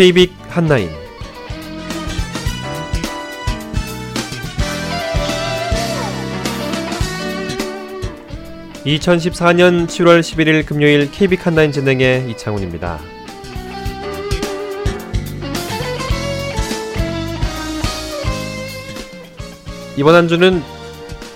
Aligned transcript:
KBIC 0.00 0.32
한나인 0.48 0.88
2014년 8.86 9.86
7월 9.86 10.20
11일 10.20 10.64
금요일 10.64 11.10
KBIC 11.10 11.42
한나인 11.42 11.70
진행의 11.70 12.30
이창훈입니다. 12.30 12.98
이번 19.98 20.14
한 20.14 20.28
주는 20.28 20.62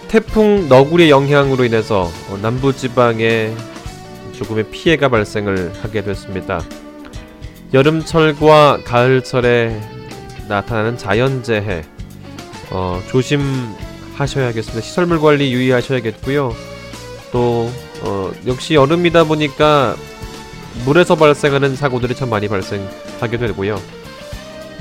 태풍 0.09 0.71
너구리의 0.71 1.10
영향으로 1.10 1.66
인해서 1.66 2.10
남부 2.41 2.74
지방에 2.74 3.55
조금의 4.33 4.71
피해가 4.71 5.10
발생을 5.10 5.71
하게 5.83 6.02
됐습니다. 6.02 6.62
여름철과 7.74 8.80
가을철에 8.84 9.78
나타나는 10.48 10.96
자연재해 10.96 11.82
어, 12.70 13.02
조심하셔야겠습니다. 13.09 14.80
시설물 14.80 15.20
관리 15.20 15.52
유의하셔야겠고요. 15.52 16.55
또 17.32 17.70
어, 18.02 18.32
역시 18.46 18.74
여름이다 18.74 19.24
보니까 19.24 19.96
물에서 20.87 21.16
발생하는 21.16 21.77
사고들이 21.77 22.15
참 22.15 22.30
많이 22.30 22.48
발생하게 22.48 23.37
되고요. 23.38 23.79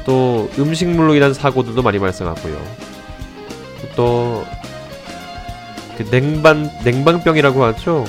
또 0.06 0.50
음식물로 0.58 1.16
인한 1.16 1.34
사고들도 1.34 1.82
많이 1.82 2.00
발생하고요. 2.00 2.62
또 3.98 4.46
그 5.98 6.10
냉방 6.10 6.70
냉방병이라고 6.84 7.64
하죠. 7.66 8.06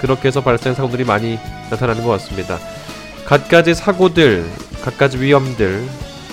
그렇게 0.00 0.28
해서 0.28 0.40
발생 0.40 0.74
사고들이 0.74 1.04
많이 1.04 1.38
나타나는 1.70 2.04
것 2.04 2.10
같습니다. 2.10 2.58
갖가지 3.26 3.74
사고들, 3.74 4.48
갖가지 4.82 5.18
위험들, 5.18 5.84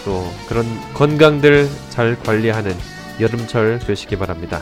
또 0.05 0.31
그런 0.47 0.66
건강들 0.94 1.67
잘 1.89 2.16
관리하는 2.19 2.75
여름철 3.19 3.80
되시기 3.80 4.16
바랍니다. 4.16 4.61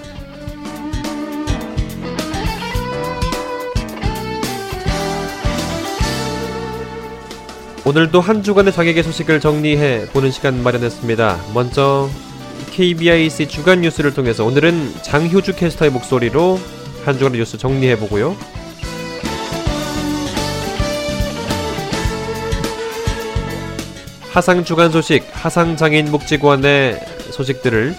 오늘도 7.84 8.22
한 8.22 8.44
주간의 8.44 8.72
장애계 8.72 9.04
소식을 9.04 9.42
정리해 9.42 10.06
보는 10.14 10.32
시간 10.32 10.64
마련했습니다. 10.64 11.38
먼저 11.54 12.10
KBIC 12.72 13.50
주간 13.50 13.82
뉴스를 13.82 14.14
통해서 14.14 14.46
오늘은 14.46 15.02
장효주 15.02 15.58
캐스터의 15.58 15.92
목소리로 15.92 16.62
한 17.04 17.18
주간의 17.18 17.40
뉴스 17.40 17.58
정리해 17.58 17.98
보고요. 17.98 18.38
하상 24.32 24.64
주간 24.64 24.94
소식, 24.94 25.26
하상장애인 25.34 26.06
복지관의 26.06 27.02
소식들을 27.32 27.94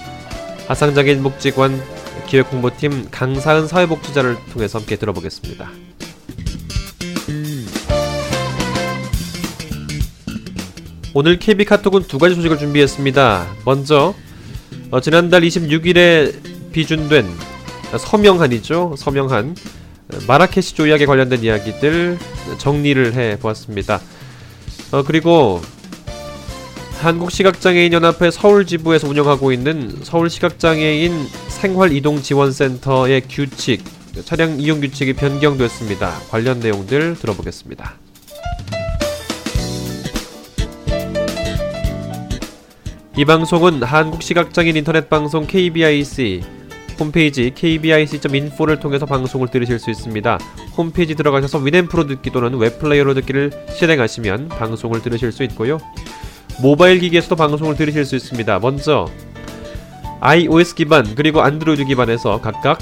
하상장애인 0.66 1.22
복지관 1.22 1.78
기획 2.26 2.50
홍보팀 2.50 3.08
강사은 3.10 3.66
사회복지자를 3.66 4.38
통해서 4.50 4.78
함께 4.78 4.96
들어보겠습니다. 4.96 5.70
오늘 11.12 11.38
KB 11.38 11.66
카톡은 11.66 12.04
두 12.04 12.18
가지 12.18 12.34
소식을 12.34 12.56
준비했습니다. 12.56 13.46
먼저 13.66 14.14
어, 14.90 15.00
지난달 15.02 15.42
26일에 15.42 16.72
비준된 16.72 17.26
서명한이죠. 17.98 18.94
서명한 18.96 19.54
마라케시 20.26 20.76
조약에 20.76 21.04
관련된 21.04 21.42
이야기들 21.42 22.18
정리를 22.56 23.12
해 23.12 23.38
보았습니다. 23.38 24.00
어, 24.92 25.02
그리고 25.02 25.60
한국시각장애인연합회 27.02 28.30
서울지부에서 28.30 29.08
운영하고 29.08 29.52
있는 29.52 29.90
서울시각장애인 30.02 31.26
생활이동지원센터의 31.48 33.22
규칙, 33.28 33.84
차량 34.24 34.60
이용 34.60 34.80
규칙이 34.80 35.14
변경됐습니다. 35.14 36.12
관련 36.30 36.60
내용들 36.60 37.16
들어보겠습니다. 37.16 37.94
이 43.16 43.24
방송은 43.24 43.82
한국시각장애인 43.82 44.76
인터넷 44.76 45.10
방송 45.10 45.46
KBIC 45.46 46.42
홈페이지 46.98 47.52
kbic.info를 47.54 48.78
통해서 48.78 49.06
방송을 49.06 49.48
들으실 49.48 49.78
수 49.80 49.90
있습니다. 49.90 50.38
홈페이지 50.76 51.14
들어가셔서 51.16 51.58
Winamp로 51.58 52.06
듣기 52.06 52.30
또는 52.30 52.56
웹플레이어로 52.58 53.14
듣기를 53.14 53.50
실행하시면 53.76 54.50
방송을 54.50 55.02
들으실 55.02 55.32
수 55.32 55.42
있고요. 55.42 55.78
모바일 56.60 56.98
기기에서도 57.00 57.34
방송을 57.36 57.76
들으실 57.76 58.04
수 58.04 58.16
있습니다. 58.16 58.58
먼저 58.58 59.08
iOS 60.20 60.74
기반 60.74 61.14
그리고 61.14 61.40
안드로이드 61.42 61.84
기반에서 61.84 62.40
각각 62.40 62.78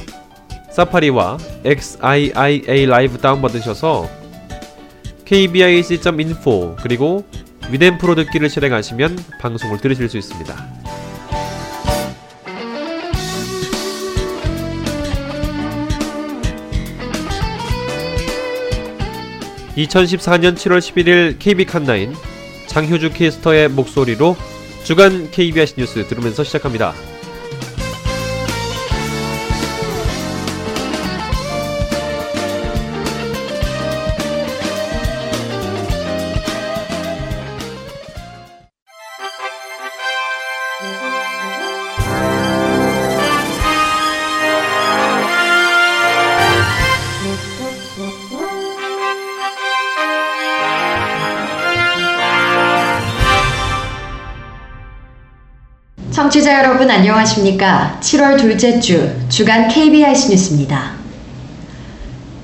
사파리와 0.70 1.38
XIIA 1.64 2.86
Live 2.86 3.18
다운받으셔서 3.18 4.08
kbic.info 5.24 6.76
그리고 6.82 7.24
위덴 7.70 7.98
프로 7.98 8.14
듣기를 8.14 8.50
실행하시면 8.50 9.18
방송을 9.40 9.78
들으실 9.78 10.08
수 10.08 10.18
있습니다. 10.18 10.54
(2014년 19.76 20.56
7월 20.56 20.78
11일) 20.78 21.38
KB 21.38 21.64
칸나인 21.64 22.12
장효주 22.70 23.10
캐스터의 23.14 23.68
목소리로 23.68 24.36
주간 24.84 25.28
KBS 25.32 25.74
뉴스 25.76 26.06
들으면서 26.06 26.44
시작합니다. 26.44 26.94
안녕하십니까? 57.00 57.98
7월 58.02 58.38
둘째 58.38 58.78
주 58.78 59.10
주간 59.30 59.68
KBIC 59.68 60.32
뉴스입니다. 60.32 60.92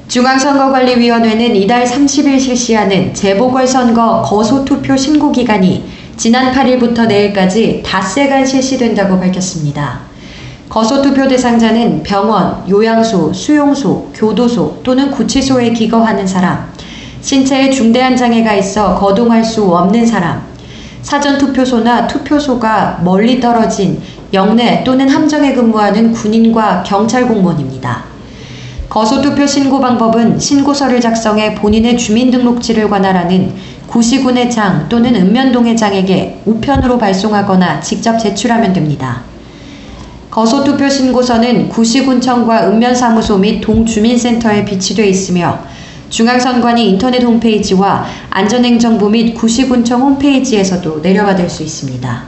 중앙선거관리위원회는 0.08 1.54
이달 1.56 1.84
30일 1.84 2.40
실시하는 2.40 3.12
재보궐선거 3.12 4.22
거소투표 4.22 4.96
신고기간이 4.96 5.84
지난 6.16 6.52
8일부터 6.54 7.06
내일까지 7.06 7.82
닷새간 7.84 8.46
실시된다고 8.46 9.20
밝혔습니다. 9.20 10.00
거소투표 10.70 11.28
대상자는 11.28 12.02
병원, 12.02 12.64
요양소, 12.66 13.34
수용소, 13.34 14.12
교도소 14.14 14.80
또는 14.82 15.10
구치소에 15.10 15.74
기거하는 15.74 16.26
사람, 16.26 16.72
신체에 17.20 17.68
중대한 17.68 18.16
장애가 18.16 18.54
있어 18.54 18.94
거동할 18.94 19.44
수 19.44 19.64
없는 19.64 20.06
사람, 20.06 20.46
사전투표소나 21.06 22.08
투표소가 22.08 23.00
멀리 23.04 23.40
떨어진 23.40 24.02
영내 24.32 24.82
또는 24.82 25.08
함정에 25.08 25.54
근무하는 25.54 26.10
군인과 26.10 26.82
경찰 26.82 27.28
공무원입니다. 27.28 28.02
거소투표 28.88 29.46
신고 29.46 29.78
방법은 29.78 30.40
신고서를 30.40 31.00
작성해 31.00 31.54
본인의 31.54 31.96
주민등록지를 31.96 32.90
관할하는 32.90 33.52
구시군의 33.86 34.50
장 34.50 34.88
또는 34.88 35.14
읍면동의 35.14 35.76
장에게 35.76 36.40
우편으로 36.44 36.98
발송하거나 36.98 37.80
직접 37.80 38.18
제출하면 38.18 38.72
됩니다. 38.72 39.22
거소투표 40.28 40.88
신고서는 40.88 41.68
구시군청과 41.68 42.66
읍면사무소 42.66 43.38
및 43.38 43.60
동주민센터에 43.60 44.64
비치되어 44.64 45.06
있으며 45.06 45.60
중앙선관위 46.08 46.90
인터넷 46.90 47.22
홈페이지와 47.22 48.06
안전행정부 48.30 49.10
및 49.10 49.34
구시군청 49.34 50.02
홈페이지에서도 50.02 51.00
내려받을 51.00 51.48
수 51.50 51.62
있습니다. 51.62 52.22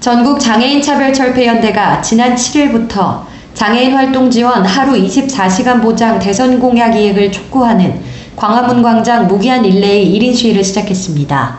전국 0.00 0.40
장애인 0.40 0.82
차별 0.82 1.12
철폐 1.12 1.46
연대가 1.46 2.02
지난 2.02 2.34
7일부터 2.34 3.22
장애인 3.54 3.92
활동 3.92 4.30
지원 4.30 4.64
하루 4.64 4.94
24시간 4.94 5.80
보장 5.80 6.18
대선 6.18 6.58
공약 6.58 6.96
이행을 6.96 7.30
촉구하는 7.30 8.00
광화문 8.34 8.82
광장 8.82 9.28
무기한 9.28 9.62
릴레이 9.62 10.18
1인 10.18 10.34
시위를 10.34 10.64
시작했습니다. 10.64 11.58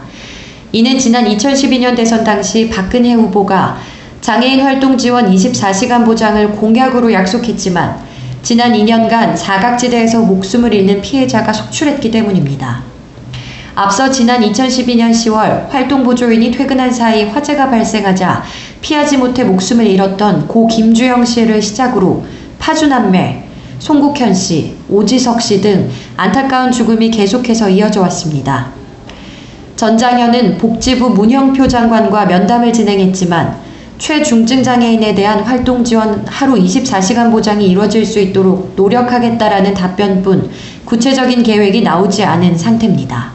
이는 0.73 0.97
지난 0.97 1.23
2012년 1.25 1.95
대선 1.95 2.23
당시 2.23 2.67
박근혜 2.67 3.13
후보가 3.13 3.77
장애인 4.19 4.59
활동 4.61 4.97
지원 4.97 5.31
24시간 5.31 6.03
보장을 6.03 6.51
공약으로 6.53 7.13
약속했지만 7.13 8.12
지난 8.43 8.73
2년간 8.73 9.37
사각지대에서 9.37 10.19
목숨을 10.19 10.73
잃는 10.73 11.01
피해자가 11.01 11.53
속출했기 11.53 12.11
때문입니다. 12.11 12.83
앞서 13.73 14.11
지난 14.11 14.41
2012년 14.41 15.11
10월 15.11 15.69
활동보조인이 15.69 16.51
퇴근한 16.51 16.91
사이 16.91 17.23
화재가 17.23 17.69
발생하자 17.69 18.43
피하지 18.81 19.15
못해 19.15 19.45
목숨을 19.45 19.87
잃었던 19.87 20.49
고 20.49 20.67
김주영 20.67 21.23
씨를 21.23 21.61
시작으로 21.61 22.25
파주남매, 22.59 23.43
송국현 23.79 24.33
씨, 24.33 24.75
오지석 24.89 25.41
씨 25.41 25.61
등 25.61 25.89
안타까운 26.17 26.69
죽음이 26.69 27.11
계속해서 27.11 27.69
이어져 27.69 28.01
왔습니다. 28.01 28.71
전장현은 29.77 30.57
복지부 30.57 31.11
문형표 31.11 31.69
장관과 31.69 32.25
면담을 32.25 32.73
진행했지만 32.73 33.62
최중증 34.03 34.61
장애인에 34.63 35.15
대한 35.15 35.39
활동 35.39 35.81
지원 35.81 36.25
하루 36.27 36.55
24시간 36.55 37.31
보장이 37.31 37.69
이루어질 37.69 38.05
수 38.05 38.19
있도록 38.19 38.73
노력하겠다라는 38.75 39.73
답변뿐 39.73 40.51
구체적인 40.83 41.41
계획이 41.41 41.83
나오지 41.83 42.21
않은 42.21 42.57
상태입니다. 42.57 43.31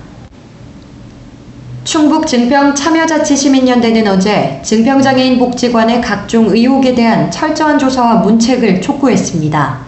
충북 1.84 2.26
증평 2.26 2.74
참여자치시민연대는 2.74 4.08
어제 4.08 4.60
증평장애인 4.62 5.38
복지관의 5.38 6.02
각종 6.02 6.50
의혹에 6.50 6.94
대한 6.94 7.30
철저한 7.30 7.78
조사와 7.78 8.16
문책을 8.16 8.82
촉구했습니다. 8.82 9.78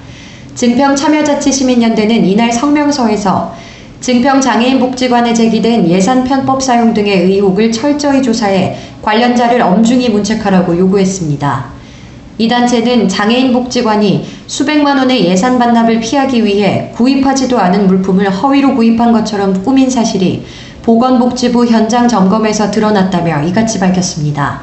증평 0.54 0.96
참여자치시민연대는 0.96 2.24
이날 2.24 2.50
성명서에서 2.50 3.54
증평장애인 4.00 4.80
복지관에 4.80 5.34
제기된 5.34 5.86
예산 5.88 6.24
편법 6.24 6.62
사용 6.62 6.94
등의 6.94 7.24
의혹을 7.24 7.70
철저히 7.70 8.22
조사해 8.22 8.74
관련자를 9.02 9.62
엄중히 9.62 10.08
문책하라고 10.08 10.76
요구했습니다. 10.79 11.81
이 12.38 12.49
단체는 12.49 13.08
장애인 13.08 13.52
복지관이 13.52 14.25
수백만 14.47 14.97
원의 14.97 15.26
예산 15.26 15.58
반납을 15.58 16.00
피하기 16.00 16.44
위해 16.44 16.91
구입하지도 16.94 17.58
않은 17.58 17.87
물품을 17.87 18.31
허위로 18.31 18.76
구입한 18.76 19.12
것처럼 19.12 19.62
꾸민 19.62 19.91
사실이 19.91 20.44
보건복지부 20.82 21.67
현장 21.67 22.08
점검에서 22.08 22.70
드러났다며 22.70 23.43
이같이 23.43 23.79
밝혔습니다. 23.79 24.62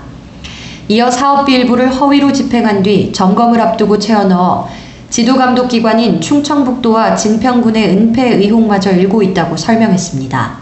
이어 0.87 1.11
사업비 1.11 1.53
일부를 1.53 1.93
허위로 1.93 2.33
집행한 2.33 2.81
뒤 2.81 3.11
점검을 3.11 3.61
앞두고 3.61 3.99
채워넣어 3.99 4.67
지도감독기관인 5.09 6.19
충청북도와 6.19 7.15
증평군의 7.15 7.89
은폐 7.89 8.35
의혹마저 8.37 8.91
일고 8.91 9.21
있다고 9.21 9.55
설명했습니다. 9.55 10.57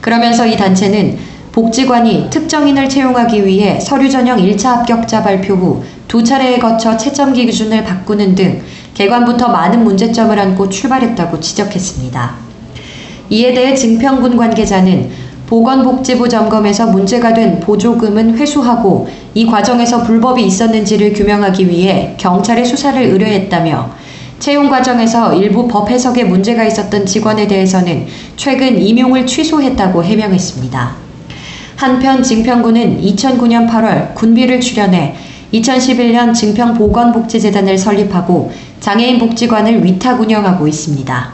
그러면서 0.00 0.46
이 0.46 0.56
단체는 0.56 1.18
복지관이 1.54 2.30
특정인을 2.30 2.88
채용하기 2.88 3.46
위해 3.46 3.80
서류 3.80 4.10
전형 4.10 4.38
1차 4.38 4.66
합격자 4.66 5.22
발표 5.22 5.54
후 5.54 5.94
두 6.14 6.22
차례에 6.22 6.60
거쳐 6.60 6.96
채점기 6.96 7.44
기준을 7.46 7.82
바꾸는 7.82 8.36
등 8.36 8.62
개관부터 8.94 9.48
많은 9.48 9.82
문제점을 9.82 10.38
안고 10.38 10.68
출발했다고 10.68 11.40
지적했습니다. 11.40 12.34
이에 13.30 13.52
대해 13.52 13.74
증평군 13.74 14.36
관계자는 14.36 15.10
보건복지부 15.48 16.28
점검에서 16.28 16.86
문제가 16.86 17.34
된 17.34 17.58
보조금은 17.58 18.38
회수하고 18.38 19.08
이 19.34 19.44
과정에서 19.44 20.04
불법이 20.04 20.46
있었는지를 20.46 21.14
규명하기 21.14 21.68
위해 21.68 22.14
경찰에 22.16 22.64
수사를 22.64 23.02
의뢰했다며 23.02 23.90
채용 24.38 24.68
과정에서 24.68 25.34
일부 25.34 25.66
법 25.66 25.90
해석에 25.90 26.22
문제가 26.22 26.64
있었던 26.64 27.06
직원에 27.06 27.48
대해서는 27.48 28.06
최근 28.36 28.80
임용을 28.80 29.26
취소했다고 29.26 30.04
해명했습니다. 30.04 31.03
한편 31.76 32.22
증평군은 32.22 33.02
2009년 33.02 33.68
8월 33.68 34.14
군비를 34.14 34.60
출연해 34.60 35.14
2011년 35.52 36.34
증평보건복지재단을 36.34 37.78
설립하고 37.78 38.52
장애인 38.80 39.18
복지관을 39.18 39.84
위탁 39.84 40.20
운영하고 40.20 40.66
있습니다. 40.66 41.32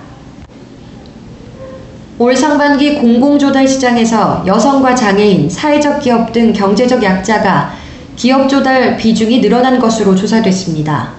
올 2.19 2.37
상반기 2.37 2.97
공공조달 2.97 3.67
시장에서 3.67 4.45
여성과 4.47 4.95
장애인, 4.95 5.49
사회적 5.49 6.01
기업 6.01 6.33
등 6.33 6.53
경제적 6.53 7.03
약자가 7.03 7.73
기업 8.15 8.47
조달 8.47 8.99
비중이 8.99 9.41
늘어난 9.41 9.79
것으로 9.79 10.15
조사됐습니다. 10.15 11.13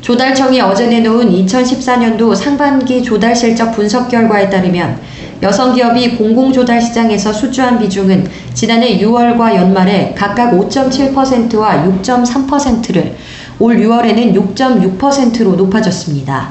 조달청이 0.00 0.60
어제 0.60 0.86
내놓은 0.86 1.30
2014년도 1.30 2.36
상반기 2.36 3.02
조달 3.02 3.34
실적 3.34 3.72
분석 3.72 4.08
결과에 4.08 4.48
따르면 4.48 5.00
여성 5.44 5.74
기업이 5.74 6.16
공공조달 6.16 6.80
시장에서 6.80 7.30
수주한 7.30 7.78
비중은 7.78 8.26
지난해 8.54 8.98
6월과 8.98 9.54
연말에 9.54 10.14
각각 10.16 10.52
5.7%와 10.52 11.84
6.3%를 11.84 13.14
올 13.58 13.76
6월에는 13.76 14.34
6.6%로 14.34 15.52
높아졌습니다. 15.56 16.48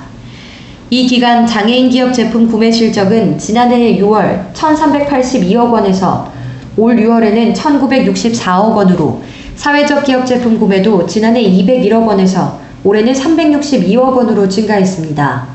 이 0.91 1.07
기간 1.07 1.47
장애인 1.47 1.89
기업 1.89 2.13
제품 2.13 2.47
구매 2.47 2.71
실적은 2.71 3.39
지난해 3.39 3.97
6월 3.97 4.53
1,382억 4.53 5.71
원에서 5.71 6.31
올 6.77 6.95
6월에는 6.95 7.55
1,964억 7.55 8.75
원으로 8.75 9.23
사회적 9.55 10.03
기업 10.03 10.23
제품 10.27 10.59
구매도 10.59 11.07
지난해 11.07 11.41
201억 11.41 12.05
원에서 12.05 12.59
올해는 12.83 13.11
362억 13.11 14.15
원으로 14.15 14.47
증가했습니다. 14.47 15.52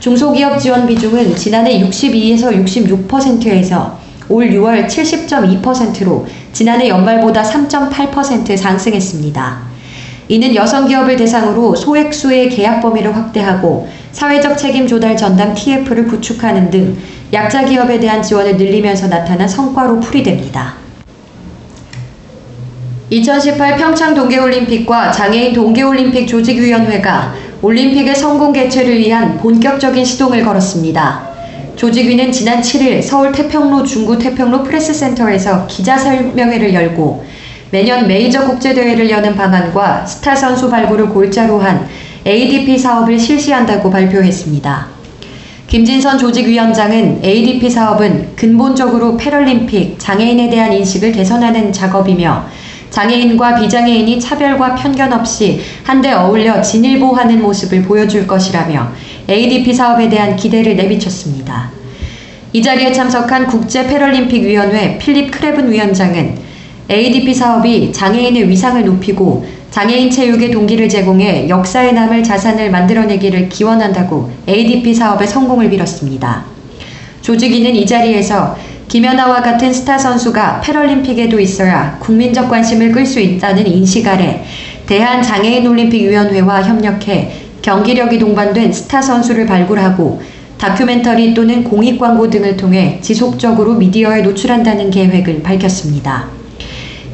중소기업 0.00 0.60
지원 0.60 0.86
비중은 0.86 1.34
지난해 1.34 1.80
62에서 1.80 2.52
66%에서 3.08 3.98
올 4.28 4.50
6월 4.50 4.86
70.2%로 4.86 6.26
지난해 6.52 6.88
연말보다 6.88 7.42
3.8% 7.42 8.56
상승했습니다. 8.56 9.68
이는 10.28 10.54
여성 10.54 10.86
기업을 10.86 11.16
대상으로 11.16 11.74
소액수의 11.74 12.50
계약 12.50 12.80
범위를 12.80 13.16
확대하고 13.16 13.88
사회적 14.12 14.58
책임 14.58 14.86
조달 14.86 15.16
전담 15.16 15.54
TF를 15.54 16.06
구축하는 16.06 16.70
등 16.70 16.96
약자 17.32 17.64
기업에 17.64 17.98
대한 17.98 18.22
지원을 18.22 18.56
늘리면서 18.56 19.08
나타난 19.08 19.48
성과로 19.48 20.00
풀이됩니다. 20.00 20.74
2018 23.10 23.78
평창 23.78 24.14
동계올림픽과 24.14 25.12
장애인 25.12 25.54
동계올림픽 25.54 26.28
조직위원회가 26.28 27.47
올림픽의 27.60 28.14
성공 28.14 28.52
개최를 28.52 29.00
위한 29.00 29.36
본격적인 29.38 30.04
시동을 30.04 30.44
걸었습니다. 30.44 31.28
조직위는 31.74 32.30
지난 32.30 32.60
7일 32.60 33.02
서울 33.02 33.32
태평로 33.32 33.82
중구 33.82 34.18
태평로 34.18 34.62
프레스센터에서 34.62 35.66
기자설명회를 35.66 36.72
열고 36.72 37.24
매년 37.70 38.06
메이저 38.06 38.46
국제대회를 38.46 39.10
여는 39.10 39.34
방안과 39.34 40.06
스타 40.06 40.36
선수 40.36 40.70
발굴을 40.70 41.08
골자로 41.08 41.58
한 41.58 41.88
ADP 42.24 42.78
사업을 42.78 43.18
실시한다고 43.18 43.90
발표했습니다. 43.90 44.86
김진선 45.66 46.18
조직위원장은 46.18 47.20
ADP 47.24 47.68
사업은 47.68 48.36
근본적으로 48.36 49.16
패럴림픽 49.16 49.98
장애인에 49.98 50.48
대한 50.48 50.72
인식을 50.72 51.12
개선하는 51.12 51.72
작업이며 51.72 52.46
장애인과 52.90 53.56
비장애인이 53.56 54.20
차별과 54.20 54.74
편견 54.74 55.12
없이 55.12 55.60
한데 55.84 56.12
어울려 56.12 56.60
진일보하는 56.62 57.42
모습을 57.42 57.82
보여줄 57.82 58.26
것이라며 58.26 58.92
ADP 59.28 59.74
사업에 59.74 60.08
대한 60.08 60.36
기대를 60.36 60.76
내비쳤습니다. 60.76 61.70
이 62.52 62.62
자리에 62.62 62.92
참석한 62.92 63.46
국제 63.46 63.86
패럴림픽 63.86 64.42
위원회 64.42 64.96
필립 64.98 65.30
크레븐 65.30 65.70
위원장은 65.70 66.38
ADP 66.90 67.34
사업이 67.34 67.92
장애인의 67.92 68.48
위상을 68.48 68.82
높이고 68.84 69.44
장애인 69.70 70.10
체육의 70.10 70.50
동기를 70.50 70.88
제공해 70.88 71.46
역사에 71.48 71.92
남을 71.92 72.24
자산을 72.24 72.70
만들어내기를 72.70 73.50
기원한다고 73.50 74.30
ADP 74.48 74.94
사업의 74.94 75.28
성공을 75.28 75.68
빌었습니다. 75.68 76.44
조직위는 77.20 77.76
이 77.76 77.84
자리에서 77.84 78.56
김연아와 78.88 79.42
같은 79.42 79.70
스타 79.70 79.98
선수가 79.98 80.62
패럴림픽에도 80.62 81.38
있어야 81.38 81.98
국민적 82.00 82.48
관심을 82.48 82.90
끌 82.92 83.04
수 83.04 83.20
있다는 83.20 83.66
인식 83.66 84.08
아래 84.08 84.42
대한장애인올림픽위원회와 84.86 86.62
협력해 86.62 87.32
경기력이 87.60 88.18
동반된 88.18 88.72
스타 88.72 89.02
선수를 89.02 89.46
발굴하고 89.46 90.22
다큐멘터리 90.56 91.34
또는 91.34 91.62
공익 91.64 92.00
광고 92.00 92.30
등을 92.30 92.56
통해 92.56 92.98
지속적으로 93.02 93.74
미디어에 93.74 94.22
노출한다는 94.22 94.90
계획을 94.90 95.42
밝혔습니다. 95.42 96.28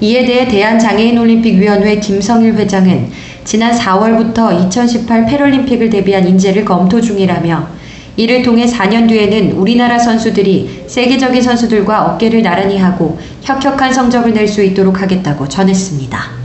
이에 0.00 0.25
대해 0.25 0.47
대한장애인올림픽위원회 0.47 1.99
김성일 1.99 2.54
회장은 2.54 3.11
지난 3.45 3.76
4월부터 3.76 4.66
2018 4.66 5.26
패럴림픽을 5.26 5.90
대비한 5.90 6.26
인재를 6.26 6.64
검토 6.64 7.00
중이라며 7.00 7.74
이를 8.16 8.42
통해 8.42 8.64
4년 8.66 9.09
뒤에는 9.09 9.52
우리나라 9.52 9.99
선수들이 9.99 10.85
세계적인 10.87 11.42
선수들과 11.42 12.04
어깨를 12.06 12.42
나란히 12.42 12.78
하고 12.78 13.18
혁혁한 13.42 13.92
성적을 13.92 14.33
낼 14.33 14.47
수 14.47 14.62
있도록 14.62 15.00
하겠다고 15.02 15.49
전했습니다. 15.49 16.44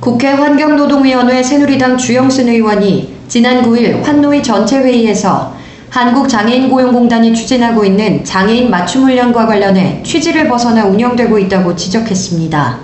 국회 0.00 0.28
환경노동위원회 0.28 1.42
새누리당 1.42 1.96
주영순 1.96 2.48
의원이 2.48 3.14
지난 3.28 3.62
9일 3.62 4.02
환노위 4.02 4.42
전체 4.42 4.78
회의에서 4.78 5.54
한국장애인고용공단이 5.88 7.34
추진하고 7.34 7.84
있는 7.84 8.24
장애인 8.24 8.68
맞춤 8.70 9.04
훈련과 9.04 9.46
관련해 9.46 10.02
취지를 10.02 10.48
벗어나 10.48 10.86
운영되고 10.86 11.38
있다고 11.38 11.76
지적했습니다. 11.76 12.78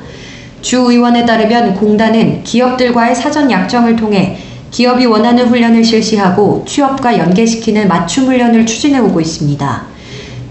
주 0.62 0.78
의원에 0.78 1.26
따르면 1.26 1.75
공단은 1.75 2.45
기업들과의 2.45 3.14
사전 3.14 3.50
약정을 3.50 3.97
통해 3.97 4.38
기업이 4.71 5.07
원하는 5.07 5.49
훈련을 5.49 5.83
실시하고 5.83 6.65
취업과 6.67 7.19
연계시키는 7.19 7.89
맞춤 7.89 8.27
훈련을 8.27 8.67
추진해 8.67 8.99
오고 8.99 9.21
있습니다. 9.21 9.83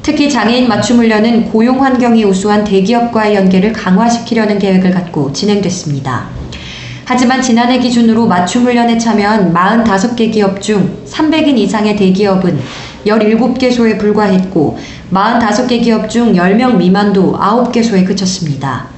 특히 0.01 0.29
장애인 0.29 0.67
맞춤 0.67 0.97
훈련은 0.97 1.51
고용 1.51 1.83
환경이 1.83 2.23
우수한 2.23 2.63
대기업과의 2.63 3.35
연계를 3.35 3.73
강화시키려는 3.73 4.57
계획을 4.57 4.91
갖고 4.91 5.31
진행됐습니다. 5.33 6.29
하지만 7.05 7.41
지난해 7.41 7.79
기준으로 7.79 8.25
맞춤 8.25 8.63
훈련에 8.63 8.97
참여한 8.97 9.53
45개 9.53 10.31
기업 10.31 10.61
중 10.61 10.97
300인 11.05 11.57
이상의 11.57 11.95
대기업은 11.95 12.59
17개소에 13.05 13.97
불과했고 13.97 14.77
45개 15.11 15.81
기업 15.81 16.09
중 16.09 16.33
10명 16.33 16.75
미만도 16.75 17.37
9개소에 17.39 18.05
그쳤습니다. 18.05 18.96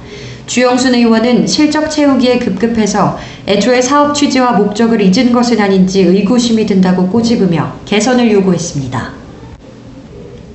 주영순 0.50 0.96
의원은 0.96 1.46
실적 1.46 1.88
채우기에 1.88 2.40
급급해서 2.40 3.16
애초에 3.46 3.80
사업 3.80 4.12
취지와 4.12 4.54
목적을 4.54 5.00
잊은 5.00 5.30
것은 5.30 5.60
아닌지 5.60 6.02
의구심이 6.02 6.66
든다고 6.66 7.06
꼬집으며 7.06 7.74
개선을 7.84 8.32
요구했습니다. 8.32 9.12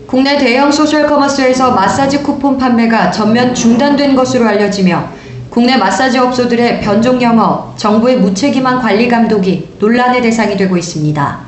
국내 0.06 0.38
대형 0.38 0.70
소셜 0.70 1.08
커머스에서 1.08 1.72
마사지 1.72 2.24
쿠폰 2.24 2.58
판매가 2.58 3.12
전면 3.12 3.56
중단된 3.56 4.18
것으로 4.18 4.46
알려지며 4.46 5.12
국내 5.50 5.78
마사지 5.78 6.18
업소들의 6.18 6.82
변종 6.82 7.22
영업, 7.22 7.78
정부의 7.78 8.18
무책임한 8.18 8.82
관리 8.82 9.08
감독이 9.08 9.70
논란의 9.80 10.22
대상이 10.22 10.58
되고 10.58 10.76
있습니다. 10.76 11.40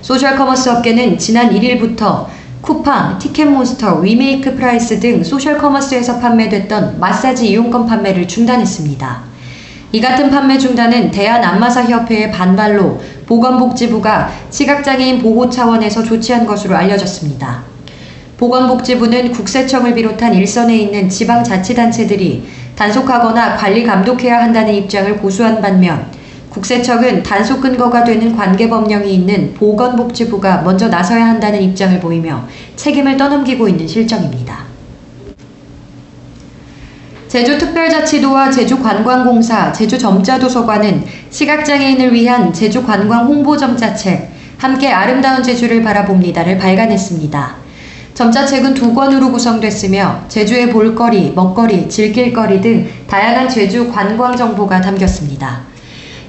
소셜 0.00 0.36
커머스 0.36 0.70
업계는 0.70 1.18
지난 1.18 1.50
1일부터 1.50 2.26
쿠팡, 2.62 3.18
티켓몬스터, 3.18 3.96
위메이크 3.96 4.54
프라이스 4.54 5.00
등 5.00 5.24
소셜 5.24 5.58
커머스에서 5.58 6.20
판매됐던 6.20 7.00
마사지 7.00 7.48
이용권 7.48 7.86
판매를 7.86 8.28
중단했습니다. 8.28 9.22
이 9.90 10.00
같은 10.00 10.30
판매 10.30 10.56
중단은 10.56 11.10
대한안마사협회의 11.10 12.30
반발로 12.30 13.00
보건복지부가 13.26 14.30
시각장애인 14.50 15.20
보호 15.22 15.50
차원에서 15.50 16.04
조치한 16.04 16.46
것으로 16.46 16.76
알려졌습니다. 16.76 17.64
보건복지부는 18.36 19.32
국세청을 19.32 19.94
비롯한 19.94 20.32
일선에 20.32 20.76
있는 20.76 21.08
지방자치단체들이 21.08 22.46
단속하거나 22.76 23.56
관리 23.56 23.82
감독해야 23.82 24.40
한다는 24.40 24.72
입장을 24.74 25.16
고수한 25.16 25.60
반면 25.60 26.11
국세청은 26.52 27.22
단속 27.22 27.62
근거가 27.62 28.04
되는 28.04 28.36
관계 28.36 28.68
법령이 28.68 29.12
있는 29.12 29.54
보건복지부가 29.54 30.60
먼저 30.62 30.88
나서야 30.88 31.26
한다는 31.26 31.62
입장을 31.62 31.98
보이며 31.98 32.46
책임을 32.76 33.16
떠넘기고 33.16 33.68
있는 33.68 33.88
실정입니다. 33.88 34.72
제주특별자치도와 37.28 38.50
제주관광공사, 38.50 39.72
제주점자도서관은 39.72 41.04
시각장애인을 41.30 42.12
위한 42.12 42.52
제주관광 42.52 43.26
홍보점자책 43.26 44.30
함께 44.58 44.92
아름다운 44.92 45.42
제주를 45.42 45.82
바라봅니다를 45.82 46.58
발간했습니다. 46.58 47.56
점자책은 48.12 48.74
두 48.74 48.92
권으로 48.92 49.32
구성됐으며 49.32 50.26
제주의 50.28 50.68
볼거리, 50.68 51.32
먹거리, 51.34 51.88
즐길거리 51.88 52.60
등 52.60 52.90
다양한 53.06 53.48
제주 53.48 53.90
관광 53.90 54.36
정보가 54.36 54.82
담겼습니다. 54.82 55.71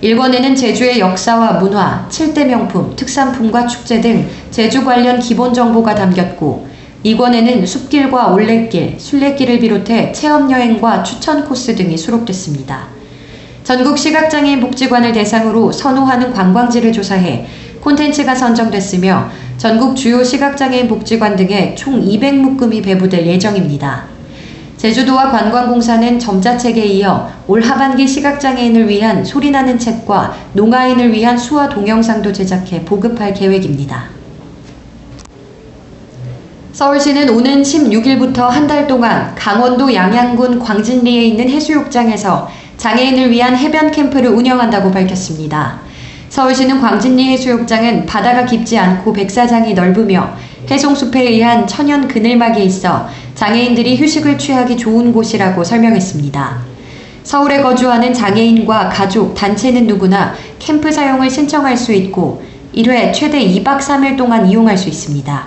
1권에는 0.03 0.57
제주의 0.57 0.99
역사와 0.99 1.53
문화, 1.59 2.05
7대 2.09 2.45
명품, 2.45 2.93
특산품과 2.93 3.67
축제 3.67 4.01
등 4.01 4.27
제주 4.51 4.83
관련 4.83 5.17
기본 5.17 5.53
정보가 5.53 5.95
담겼고 5.95 6.67
2권에는 7.05 7.65
숲길과 7.65 8.27
올레길, 8.33 8.95
순례길을 8.99 9.59
비롯해 9.59 10.11
체험여행과 10.11 11.03
추천 11.03 11.45
코스 11.45 11.73
등이 11.75 11.97
수록됐습니다. 11.97 12.87
전국 13.63 13.97
시각장애인 13.97 14.59
복지관을 14.59 15.13
대상으로 15.13 15.71
선호하는 15.71 16.33
관광지를 16.33 16.91
조사해 16.91 17.45
콘텐츠가 17.79 18.35
선정됐으며 18.35 19.29
전국 19.55 19.95
주요 19.95 20.21
시각장애인 20.21 20.89
복지관 20.89 21.37
등에 21.37 21.75
총 21.75 22.01
200묶음이 22.01 22.83
배부될 22.83 23.25
예정입니다. 23.25 24.12
제주도와 24.83 25.31
관광공사는 25.31 26.19
점자책에 26.19 26.83
이어 26.87 27.31
올 27.47 27.61
하반기 27.61 28.05
시각장애인을 28.05 28.89
위한 28.89 29.23
소리나는 29.23 29.79
책과 29.79 30.35
농아인을 30.51 31.13
위한 31.13 31.37
수화 31.37 31.69
동영상도 31.69 32.33
제작해 32.33 32.83
보급할 32.83 33.33
계획입니다. 33.33 34.07
서울시는 36.73 37.29
오는 37.29 37.61
16일부터 37.61 38.49
한 38.49 38.67
달 38.67 38.85
동안 38.85 39.33
강원도 39.35 39.93
양양군 39.93 40.59
광진리에 40.59 41.27
있는 41.27 41.47
해수욕장에서 41.47 42.49
장애인을 42.75 43.31
위한 43.31 43.55
해변 43.55 43.89
캠프를 43.89 44.31
운영한다고 44.31 44.91
밝혔습니다. 44.91 45.79
서울시는 46.27 46.81
광진리 46.81 47.29
해수욕장은 47.29 48.05
바다가 48.05 48.45
깊지 48.45 48.77
않고 48.77 49.13
백사장이 49.13 49.75
넓으며 49.75 50.35
해송숲에 50.73 51.21
의한 51.21 51.67
천연 51.67 52.07
그늘막이 52.07 52.63
있어 52.65 53.07
장애인들이 53.35 53.95
휴식을 53.95 54.39
취하기 54.39 54.75
좋은 54.75 55.13
곳이라고 55.13 55.63
설명했습니다. 55.63 56.61
서울에 57.21 57.61
거주하는 57.61 58.11
장애인과 58.11 58.89
가족, 58.89 59.35
단체는 59.35 59.85
누구나 59.85 60.33
캠프 60.57 60.91
사용을 60.91 61.29
신청할 61.29 61.77
수 61.77 61.93
있고 61.93 62.43
1회 62.75 63.13
최대 63.13 63.39
2박 63.39 63.77
3일 63.77 64.17
동안 64.17 64.47
이용할 64.47 64.75
수 64.75 64.89
있습니다. 64.89 65.45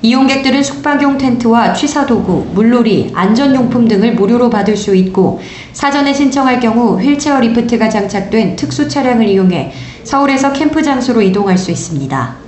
이용객들은 0.00 0.62
숙박용 0.62 1.18
텐트와 1.18 1.74
취사도구, 1.74 2.52
물놀이, 2.54 3.10
안전용품 3.12 3.86
등을 3.86 4.14
무료로 4.14 4.48
받을 4.48 4.78
수 4.78 4.94
있고 4.94 5.42
사전에 5.74 6.14
신청할 6.14 6.60
경우 6.60 6.98
휠체어 6.98 7.40
리프트가 7.40 7.90
장착된 7.90 8.56
특수 8.56 8.88
차량을 8.88 9.28
이용해 9.28 9.72
서울에서 10.04 10.54
캠프 10.54 10.82
장소로 10.82 11.20
이동할 11.20 11.58
수 11.58 11.70
있습니다. 11.70 12.47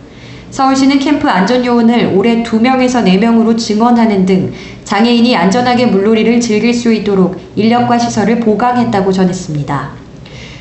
서울시는 0.50 0.98
캠프 0.98 1.28
안전요원을 1.28 2.12
올해 2.14 2.42
2명에서 2.42 3.04
4명으로 3.04 3.56
증원하는 3.56 4.26
등 4.26 4.52
장애인이 4.84 5.36
안전하게 5.36 5.86
물놀이를 5.86 6.40
즐길 6.40 6.74
수 6.74 6.92
있도록 6.92 7.40
인력과 7.54 7.98
시설을 7.98 8.40
보강했다고 8.40 9.12
전했습니다. 9.12 9.90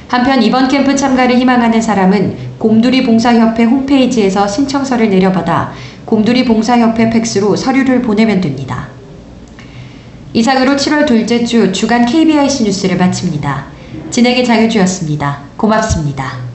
한편 0.08 0.42
이번 0.42 0.68
캠프 0.68 0.96
참가를 0.96 1.38
희망하는 1.38 1.82
사람은 1.82 2.36
곰두리 2.60 3.04
봉사협회 3.04 3.64
홈페이지에서 3.64 4.48
신청서를 4.48 5.10
내려받아 5.10 5.72
곰두리 6.06 6.46
봉사협회 6.46 7.10
팩스로 7.10 7.56
서류를 7.56 8.02
보내면 8.02 8.42
됩니다. 8.42 8.90
이상으로 10.34 10.76
7월 10.76 11.08
둘째 11.08 11.44
주 11.44 11.72
주간 11.72 12.06
KBIC 12.06 12.64
뉴스를 12.64 12.98
마칩니다. 12.98 13.66
진행의 14.12 14.46
장효주였습니다. 14.46 15.40
고맙습니다. 15.58 16.49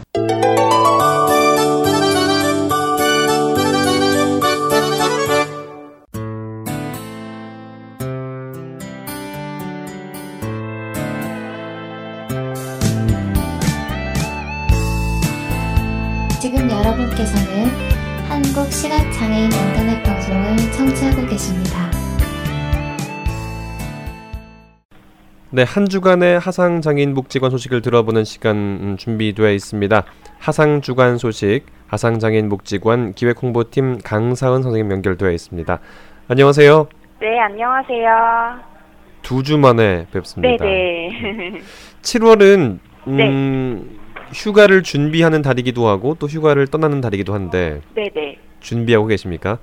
네, 25.54 25.62
한 25.62 25.88
주간의 25.88 26.40
하상 26.40 26.80
장애인 26.80 27.14
복지관 27.14 27.52
소식을 27.52 27.80
들어보는 27.80 28.24
시간 28.24 28.56
음, 28.56 28.96
준비되어 28.98 29.52
있습니다. 29.52 30.02
하상 30.40 30.80
주간 30.80 31.16
소식 31.16 31.66
하상 31.86 32.18
장애인 32.18 32.48
복지관 32.48 33.12
기획 33.12 33.40
홍보팀 33.40 33.98
강사은 34.02 34.62
선생님 34.62 34.90
연결되어 34.90 35.30
있습니다. 35.30 35.78
안녕하세요. 36.26 36.88
네, 37.20 37.38
안녕하세요. 37.38 38.74
두 39.22 39.44
주 39.44 39.56
만에 39.56 40.08
뵙습니다. 40.12 40.56
네네. 40.66 41.60
7월은 42.02 42.78
음, 43.06 43.98
휴가를 44.32 44.82
준비하는 44.82 45.40
달이기도 45.40 45.86
하고 45.86 46.16
또 46.18 46.26
휴가를 46.26 46.66
떠나는 46.66 47.00
달이기도 47.00 47.32
한데 47.32 47.80
네 47.94 48.10
네. 48.12 48.36
준비하고 48.58 49.06
계십니까? 49.06 49.58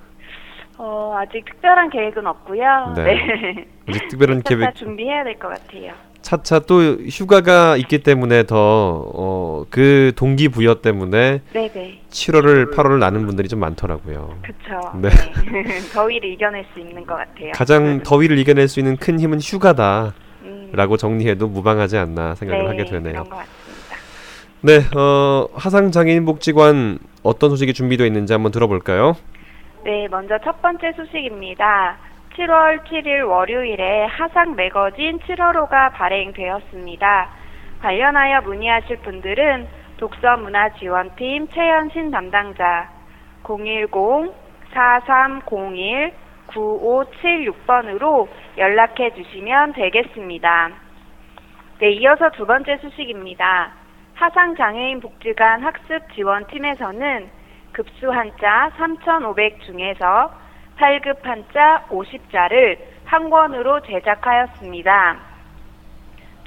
어, 0.84 1.16
아직 1.16 1.46
특별한 1.46 1.92
계획은 1.92 2.26
없고요. 2.26 2.94
네. 2.96 3.04
네. 3.04 3.66
아직 3.88 4.08
특별한 4.10 4.42
차차 4.44 4.58
계획 4.58 4.76
준비해야 4.76 5.24
될 5.24 5.38
것 5.38 5.50
같아요. 5.50 5.92
차차 6.24 6.60
또 6.60 6.82
휴가가 6.82 7.76
있기 7.78 8.00
때문에 8.00 8.44
더그 8.44 10.14
동기 10.16 10.50
부여 10.50 10.76
때문에 10.76 11.42
네네. 11.54 12.02
7월을 12.10 12.76
8월을 12.76 12.98
나는 13.00 13.26
분들이 13.28 13.48
좀 13.48 13.60
많더라고요. 13.60 14.38
그쵸. 14.42 14.92
네. 15.00 15.10
네. 15.10 15.80
더위를 15.94 16.30
이겨낼 16.32 16.66
수 16.74 16.80
있는 16.80 17.06
것 17.06 17.16
같아요. 17.16 17.52
가장 17.54 18.02
더위를 18.02 18.40
이겨낼 18.40 18.68
수 18.68 18.80
있는 18.80 18.98
큰 18.98 19.20
힘은 19.20 19.40
휴가다라고 19.40 20.14
음, 20.44 20.98
정리해도 20.98 21.48
무방하지 21.48 21.98
않나 21.98 22.34
생각을 22.36 22.64
네, 22.64 22.70
하게 22.70 22.86
되네요. 22.86 23.24
네, 24.62 24.80
어, 24.96 25.48
하상 25.56 25.92
장애인 25.92 26.26
복지관 26.26 27.00
어떤 27.24 27.50
소식이 27.52 27.74
준비되어 27.74 28.06
있는지 28.08 28.34
한번 28.34 28.52
들어볼까요? 28.52 29.16
네, 29.84 30.08
먼저 30.10 30.38
첫 30.38 30.62
번째 30.62 30.92
소식입니다. 30.92 31.98
7월 32.36 32.84
7일 32.84 33.28
월요일에 33.28 34.06
하상 34.06 34.56
매거진 34.56 35.18
7월호가 35.20 35.92
발행되었습니다. 35.94 37.30
관련하여 37.82 38.42
문의하실 38.42 38.98
분들은 38.98 39.68
독서문화지원팀 39.98 41.48
최현신 41.48 42.12
담당자 42.12 42.92
010-4301 43.42 46.14
9576번으로 46.48 48.28
연락해 48.60 49.16
주시면 49.16 49.74
되겠습니다. 49.74 50.70
네, 51.80 51.90
이어서 51.94 52.30
두 52.32 52.46
번째 52.46 52.78
소식입니다. 52.78 53.72
하상장애인 54.14 55.00
복지관 55.00 55.64
학습 55.64 56.14
지원팀에서는 56.14 57.41
급수 57.74 58.12
한자 58.12 58.72
3,500 58.78 59.62
중에서 59.62 60.32
8급 60.78 61.24
한자 61.24 61.86
50자를 61.90 62.78
한 63.06 63.30
권으로 63.30 63.82
제작하였습니다. 63.82 65.18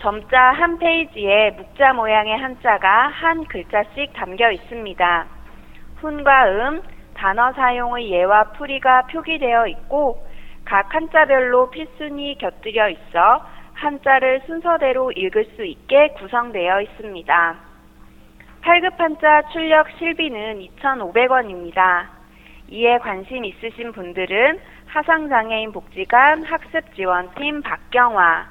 점자 0.01 0.53
한 0.53 0.79
페이지에 0.79 1.53
묵자 1.53 1.95
모양의 1.95 2.37
한자가 2.37 3.09
한 3.09 3.45
글자씩 3.45 4.13
담겨 4.13 4.51
있습니다. 4.51 5.27
훈과 6.01 6.47
음, 6.49 6.83
단어 7.15 7.53
사용의 7.53 8.11
예와 8.11 8.53
풀이가 8.53 9.03
표기되어 9.07 9.67
있고 9.69 10.23
각 10.65 10.95
한자별로 10.95 11.71
필순이 11.71 12.39
곁들여 12.39 12.89
있어 12.91 13.47
한자를 13.75 14.43
순서대로 14.47 15.13
읽을 15.13 15.45
수 15.57 15.65
있게 15.65 16.09
구성되어 16.19 16.81
있습니다. 16.83 17.64
8급 18.65 18.97
한자 18.97 19.43
출력 19.53 19.87
실비는 19.99 20.67
2,500원입니다. 20.81 22.07
이에 22.71 22.97
관심 22.99 23.45
있으신 23.45 23.93
분들은 23.93 24.59
하상장애인 24.87 25.73
복지관 25.73 26.45
학습지원팀 26.45 27.61
박경화 27.61 28.47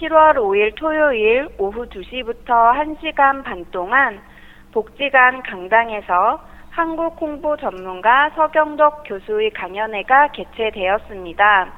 7월 0.00 0.36
5일 0.36 0.76
토요일 0.76 1.46
오후 1.58 1.86
2시부터 1.86 2.72
1시간 2.72 3.44
반 3.44 3.66
동안 3.70 4.18
복지관 4.72 5.42
강당에서 5.42 6.42
한국 6.70 7.20
홍보 7.20 7.54
전문가 7.58 8.30
서경덕 8.30 9.02
교수의 9.04 9.50
강연회가 9.50 10.28
개최되었습니다. 10.28 11.72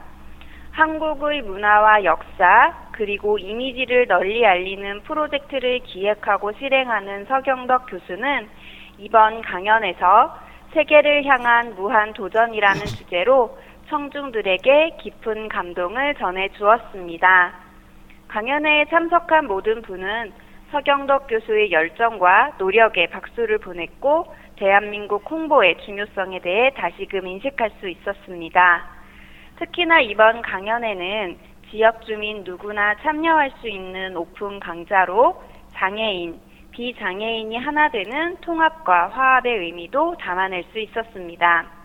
한국의 0.71 1.43
문화와 1.43 2.05
역사 2.05 2.73
그리고 2.93 3.39
이미지를 3.39 4.07
널리 4.07 4.47
알리는 4.47 5.01
프로젝트를 5.03 5.81
기획하고 5.81 6.53
실행하는 6.53 7.25
서경덕 7.25 7.87
교수는 7.91 8.49
이번 8.99 9.43
강연에서 9.43 10.39
세계를 10.75 11.25
향한 11.25 11.75
무한 11.75 12.13
도전이라는 12.13 12.87
주제로 12.87 13.59
청중들에게 13.89 14.99
깊은 15.01 15.49
감동을 15.49 16.15
전해 16.15 16.51
주었습니다. 16.51 17.72
강연회에 18.33 18.87
참석한 18.87 19.47
모든 19.47 19.83
분은 19.83 20.33
서경덕 20.71 21.27
교수의 21.29 21.71
열정과 21.71 22.53
노력에 22.57 23.09
박수를 23.09 23.59
보냈고 23.59 24.25
대한민국 24.57 25.31
홍보의 25.31 25.77
중요성에 25.85 26.39
대해 26.41 26.71
다시금 26.71 27.27
인식할 27.27 27.71
수 27.79 27.91
있었습니다. 27.91 28.87
특히나 29.59 30.01
이번 30.01 30.41
강연회는 30.41 31.37
지역 31.71 32.07
주민 32.07 32.43
누구나 32.43 32.95
참여할 33.03 33.51
수 33.61 33.69
있는 33.69 34.17
오픈 34.17 34.61
강좌로 34.61 35.43
장애인, 35.75 36.41
비장애인이 36.71 37.55
하나 37.59 37.91
되는 37.91 38.39
통합과 38.41 39.09
화합의 39.09 39.59
의미도 39.59 40.17
담아낼 40.19 40.65
수 40.73 40.79
있었습니다. 40.79 41.82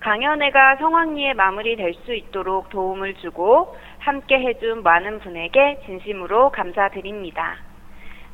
강연회가 0.00 0.76
성황리에 0.76 1.34
마무리될 1.34 1.94
수 2.04 2.14
있도록 2.14 2.70
도움을 2.70 3.14
주고 3.14 3.76
함께 3.98 4.38
해준 4.38 4.82
많은 4.82 5.18
분에게 5.20 5.80
진심으로 5.86 6.50
감사드립니다. 6.50 7.56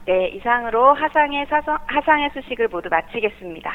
네, 0.07 0.29
이상으로 0.29 0.93
하상의, 0.93 1.47
사성, 1.49 1.79
하상의 1.87 2.31
소식을 2.35 2.69
모두 2.69 2.89
마치겠습니다. 2.91 3.73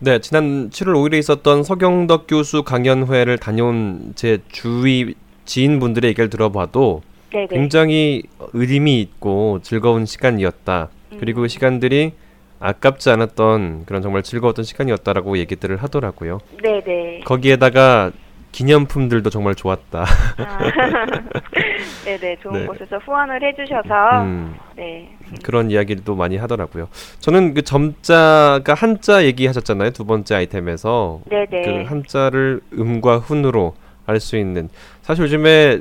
네, 0.00 0.18
지난 0.18 0.68
7월 0.70 0.94
5일에 0.94 1.18
있었던 1.18 1.62
서경덕 1.62 2.26
교수 2.26 2.64
강연회를 2.64 3.38
다녀온 3.38 4.12
제 4.16 4.38
주위 4.48 5.14
지인분들의 5.44 6.10
얘기를 6.10 6.28
들어봐도 6.28 7.02
네네. 7.30 7.46
굉장히 7.46 8.24
의미 8.52 9.00
있고 9.00 9.60
즐거운 9.62 10.04
시간이었다. 10.04 10.88
음. 11.12 11.16
그리고 11.20 11.42
그 11.42 11.48
시간들이 11.48 12.12
아깝지 12.60 13.10
않았던 13.10 13.84
그런 13.86 14.02
정말 14.02 14.22
즐거웠던 14.22 14.64
시간이었다라고 14.64 15.38
얘기들을 15.38 15.76
하더라고요. 15.76 16.40
네네. 16.62 17.20
거기에다가 17.24 18.12
기념품들도 18.52 19.28
정말 19.28 19.54
좋았다. 19.54 20.04
아. 20.38 20.58
네네, 22.04 22.36
좋은 22.42 22.60
네. 22.60 22.66
곳에서 22.66 22.96
후원을 22.98 23.42
해주셔서 23.42 24.22
음, 24.22 24.56
네 24.76 25.10
그런 25.42 25.70
이야기도 25.70 26.14
많이 26.14 26.36
하더라고요. 26.36 26.88
저는 27.20 27.52
그 27.54 27.62
점자가 27.62 28.74
한자 28.74 29.24
얘기하셨잖아요 29.24 29.90
두 29.90 30.04
번째 30.06 30.36
아이템에서 30.36 31.20
네네. 31.28 31.48
그 31.50 31.84
한자를 31.86 32.60
음과 32.72 33.18
훈으로 33.18 33.74
할수 34.06 34.36
있는 34.36 34.68
사실 35.02 35.24
요즘에 35.24 35.80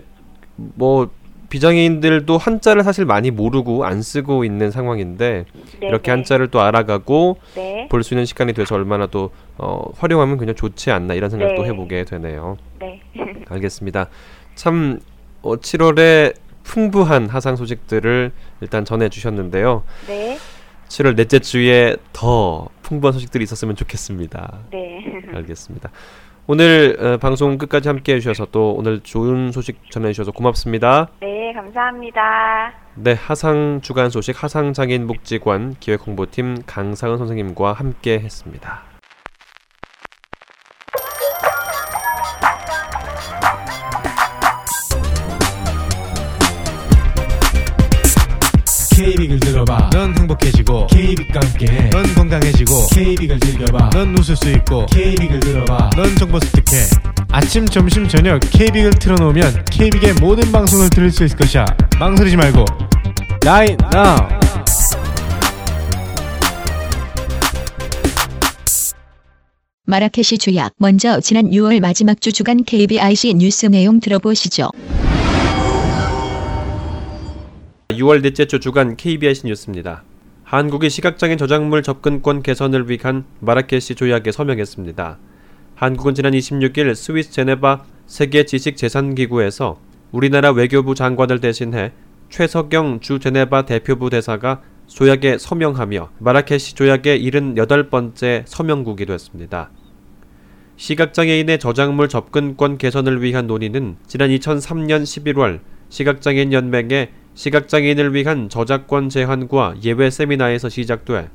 뭐 0.55 1.09
비장애인들도 1.55 2.37
한자를 2.37 2.83
사실 2.83 3.05
많이 3.05 3.31
모르고 3.31 3.85
안 3.85 4.01
쓰고 4.01 4.43
있는 4.43 4.71
상황인데 4.71 5.45
네네. 5.79 5.87
이렇게 5.87 6.11
한자를 6.11 6.49
또 6.49 6.59
알아가고 6.61 7.37
네. 7.55 7.87
볼 7.89 8.03
수 8.03 8.13
있는 8.13 8.25
시간이 8.25 8.51
돼서 8.51 8.75
얼마나 8.75 9.07
또 9.07 9.31
어, 9.57 9.81
활용하면 9.97 10.37
그냥 10.37 10.53
좋지 10.53 10.91
않나 10.91 11.13
이런 11.13 11.29
생각도 11.29 11.61
네. 11.63 11.69
해보게 11.69 12.03
되네요. 12.03 12.57
네. 12.79 12.99
알겠습니다. 13.47 14.09
참 14.55 14.99
어, 15.41 15.55
7월에 15.55 16.35
풍부한 16.63 17.29
하상 17.29 17.55
소식들을 17.55 18.31
일단 18.59 18.83
전해주셨는데요. 18.83 19.83
네. 20.07 20.37
7월 20.89 21.15
넷째 21.15 21.39
주에 21.39 21.95
더 22.11 22.67
풍부한 22.81 23.13
소식들이 23.13 23.45
있었으면 23.45 23.77
좋겠습니다. 23.77 24.59
네. 24.71 25.01
알겠습니다. 25.33 25.89
오늘 26.47 26.95
어, 26.99 27.17
방송 27.17 27.57
끝까지 27.57 27.87
함께 27.87 28.13
해주셔서 28.13 28.49
또 28.51 28.73
오늘 28.73 28.99
좋은 28.99 29.51
소식 29.51 29.89
전해주셔서 29.89 30.31
고맙습니다. 30.31 31.09
네, 31.19 31.51
감사합니다. 31.53 32.71
네, 32.93 33.13
하상 33.13 33.79
주간 33.81 34.11
소식 34.11 34.43
하상장애인 34.43 35.07
복지관 35.07 35.75
기획홍보팀 35.79 36.63
강상은 36.67 37.17
선생님과 37.17 37.73
함께 37.73 38.19
했습니다. 38.19 38.83
K빅을 48.95 49.41
들어봐. 49.41 49.89
넌 49.91 50.17
행복해지고 50.17 50.87
K빅과 50.87 51.41
함께. 51.43 51.89
넌 51.89 52.03
건강해지고 52.15 52.87
K빅을 52.93 53.41
즐겨봐. 53.41 53.89
넌 53.89 54.17
웃을 54.17 54.37
수 54.37 54.49
있고 54.49 54.85
K빅을 54.85 55.41
들어봐. 55.41 55.89
넌 55.97 56.15
정보 56.15 56.39
습득해. 56.39 56.85
아침 57.29 57.65
점심 57.65 58.07
저녁 58.07 58.39
K빅을 58.39 58.91
틀어놓으면 58.91 59.65
K빅의 59.69 60.13
모든 60.21 60.49
방송을 60.49 60.89
들을 60.89 61.11
수 61.11 61.25
있을 61.25 61.35
것이야. 61.37 61.65
망설이지 61.99 62.37
말고. 62.37 62.63
Right 63.45 63.77
now. 63.93 64.29
마라케시 69.87 70.37
주약 70.37 70.71
먼저 70.77 71.19
지난 71.19 71.51
6월 71.51 71.81
마지막 71.81 72.21
주 72.21 72.31
주간 72.31 72.63
KBIC 72.63 73.33
뉴스 73.33 73.65
내용 73.65 73.99
들어보시죠. 73.99 74.69
6월 77.95 78.21
넷째 78.21 78.45
주 78.45 78.59
주간 78.59 78.95
KBS 78.95 79.45
뉴스입니다. 79.45 80.03
한국이 80.43 80.89
시각장애인 80.89 81.37
저작물 81.37 81.81
접근권 81.81 82.43
개선을 82.43 82.89
위한 82.89 83.25
마라케시 83.39 83.95
조약에 83.95 84.31
서명했습니다. 84.31 85.17
한국은 85.75 86.13
지난 86.13 86.33
26일 86.33 86.93
스위스 86.95 87.31
제네바 87.31 87.83
세계 88.05 88.45
지식 88.45 88.77
재산 88.77 89.15
기구에서 89.15 89.79
우리나라 90.11 90.51
외교부 90.51 90.95
장관을 90.95 91.39
대신해 91.41 91.91
최석영 92.29 92.99
주 93.01 93.19
제네바 93.19 93.65
대표부 93.65 94.09
대사가 94.09 94.61
조약에 94.87 95.37
서명하며 95.37 96.11
마라케시 96.19 96.75
조약의 96.75 97.23
78번째 97.27 98.43
서명국이 98.45 99.05
됐습니다. 99.05 99.71
시각장애인의 100.77 101.59
저작물 101.59 102.09
접근권 102.09 102.77
개선을 102.77 103.21
위한 103.21 103.47
논의는 103.47 103.95
지난 104.05 104.29
2003년 104.29 105.03
11월 105.03 105.61
시각장애인 105.89 106.53
연맹의 106.53 107.11
시각장애인을 107.35 108.13
위한 108.15 108.49
저작권 108.49 109.09
제한과 109.09 109.75
예외 109.83 110.09
세미나에서 110.09 110.69
시작돼 110.69 111.29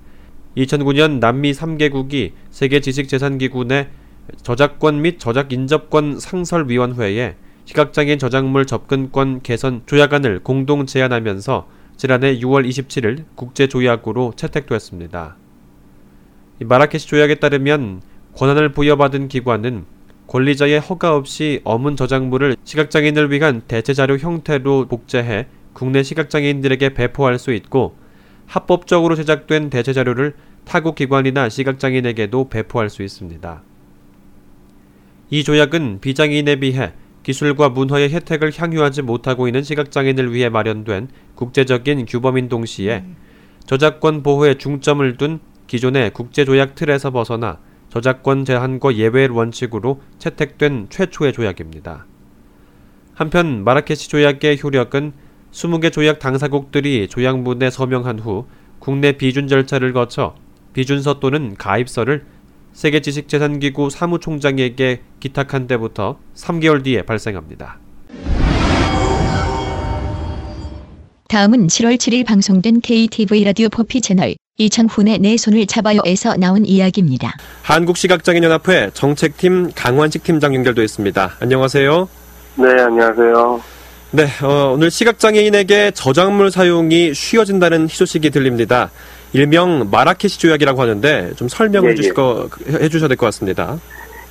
2009년 0.56 1.20
남미 1.20 1.52
3개국이 1.52 2.32
세계 2.50 2.80
지식재산기구 2.80 3.64
내 3.64 3.88
저작권 4.42 5.02
및 5.02 5.18
저작 5.18 5.52
인접권 5.52 6.18
상설위원회에 6.18 7.36
시각장애인 7.66 8.18
저작물 8.18 8.66
접근권 8.66 9.42
개선 9.42 9.82
조약안을 9.86 10.40
공동 10.42 10.86
제안하면서 10.86 11.68
지난해 11.96 12.38
6월 12.38 12.66
27일 12.66 13.24
국제조약으로 13.34 14.32
채택되었습니다. 14.34 15.36
마라케시 16.60 17.06
조약에 17.06 17.36
따르면 17.36 18.00
권한을 18.34 18.72
부여받은 18.72 19.28
기관은 19.28 19.84
권리자의 20.26 20.80
허가 20.80 21.14
없이 21.14 21.60
어문 21.64 21.96
저작물을 21.96 22.56
시각장애인을 22.64 23.30
위한 23.30 23.60
대체자료 23.68 24.16
형태로 24.16 24.86
복제해 24.88 25.46
국내 25.72 26.02
시각장애인들에게 26.02 26.94
배포할 26.94 27.38
수 27.38 27.52
있고 27.52 27.96
합법적으로 28.46 29.14
제작된 29.14 29.70
대체 29.70 29.92
자료를 29.92 30.34
타국 30.64 30.94
기관이나 30.94 31.48
시각장애인에게도 31.48 32.48
배포할 32.48 32.90
수 32.90 33.02
있습니다. 33.02 33.62
이 35.30 35.44
조약은 35.44 36.00
비장애인에 36.00 36.56
비해 36.56 36.92
기술과 37.22 37.68
문화의 37.68 38.10
혜택을 38.10 38.52
향유하지 38.54 39.02
못하고 39.02 39.46
있는 39.46 39.62
시각장애인을 39.62 40.32
위해 40.32 40.48
마련된 40.48 41.08
국제적인 41.34 42.06
규범인 42.06 42.48
동시에 42.48 43.04
저작권 43.66 44.22
보호에 44.22 44.54
중점을 44.54 45.16
둔 45.16 45.38
기존의 45.66 46.10
국제조약 46.10 46.74
틀에서 46.74 47.10
벗어나 47.10 47.58
저작권 47.90 48.44
제한과 48.44 48.96
예외 48.96 49.26
원칙으로 49.26 50.00
채택된 50.18 50.86
최초의 50.90 51.32
조약입니다. 51.32 52.06
한편 53.14 53.64
마라케시 53.64 54.08
조약의 54.08 54.60
효력은 54.62 55.12
20개 55.52 55.92
조약 55.92 56.18
당사국들이 56.18 57.08
조약문에 57.08 57.70
서명한 57.70 58.18
후 58.18 58.46
국내 58.78 59.12
비준 59.12 59.48
절차를 59.48 59.92
거쳐 59.92 60.34
비준서 60.72 61.20
또는 61.20 61.56
가입서를 61.56 62.24
세계지식재산기구 62.72 63.90
사무총장에게 63.90 65.00
기탁한 65.18 65.66
때부터 65.66 66.18
3개월 66.34 66.84
뒤에 66.84 67.02
발생합니다. 67.02 67.78
다음은 71.28 71.66
7월 71.68 71.96
7일 71.96 72.26
방송된 72.26 72.80
KTV 72.80 73.44
라디오 73.44 73.68
포피 73.68 74.00
채널 74.00 74.34
이창훈의 74.58 75.18
내 75.20 75.36
손을 75.36 75.66
잡아요에서 75.66 76.36
나온 76.36 76.66
이야기입니다. 76.66 77.32
한국시각장애인연합회 77.62 78.90
정책팀 78.94 79.72
강환식 79.74 80.24
팀장 80.24 80.54
연결되어 80.54 80.84
있습니다. 80.84 81.36
안녕하세요. 81.40 82.08
네, 82.56 82.82
안녕하세요. 82.82 83.79
네, 84.12 84.24
어, 84.42 84.72
오늘 84.74 84.90
시각장애인에게 84.90 85.92
저작물 85.92 86.50
사용이 86.50 87.14
쉬워진다는 87.14 87.84
희소식이 87.84 88.30
들립니다. 88.30 88.90
일명 89.32 89.88
마라케시 89.88 90.40
조약이라고 90.40 90.82
하는데 90.82 91.32
좀 91.36 91.46
설명을 91.46 91.90
예, 91.90 91.92
해주실 91.92 92.10
예. 92.10 92.14
거, 92.14 92.48
해주셔야 92.66 93.06
될 93.06 93.16
것 93.16 93.26
같습니다. 93.26 93.78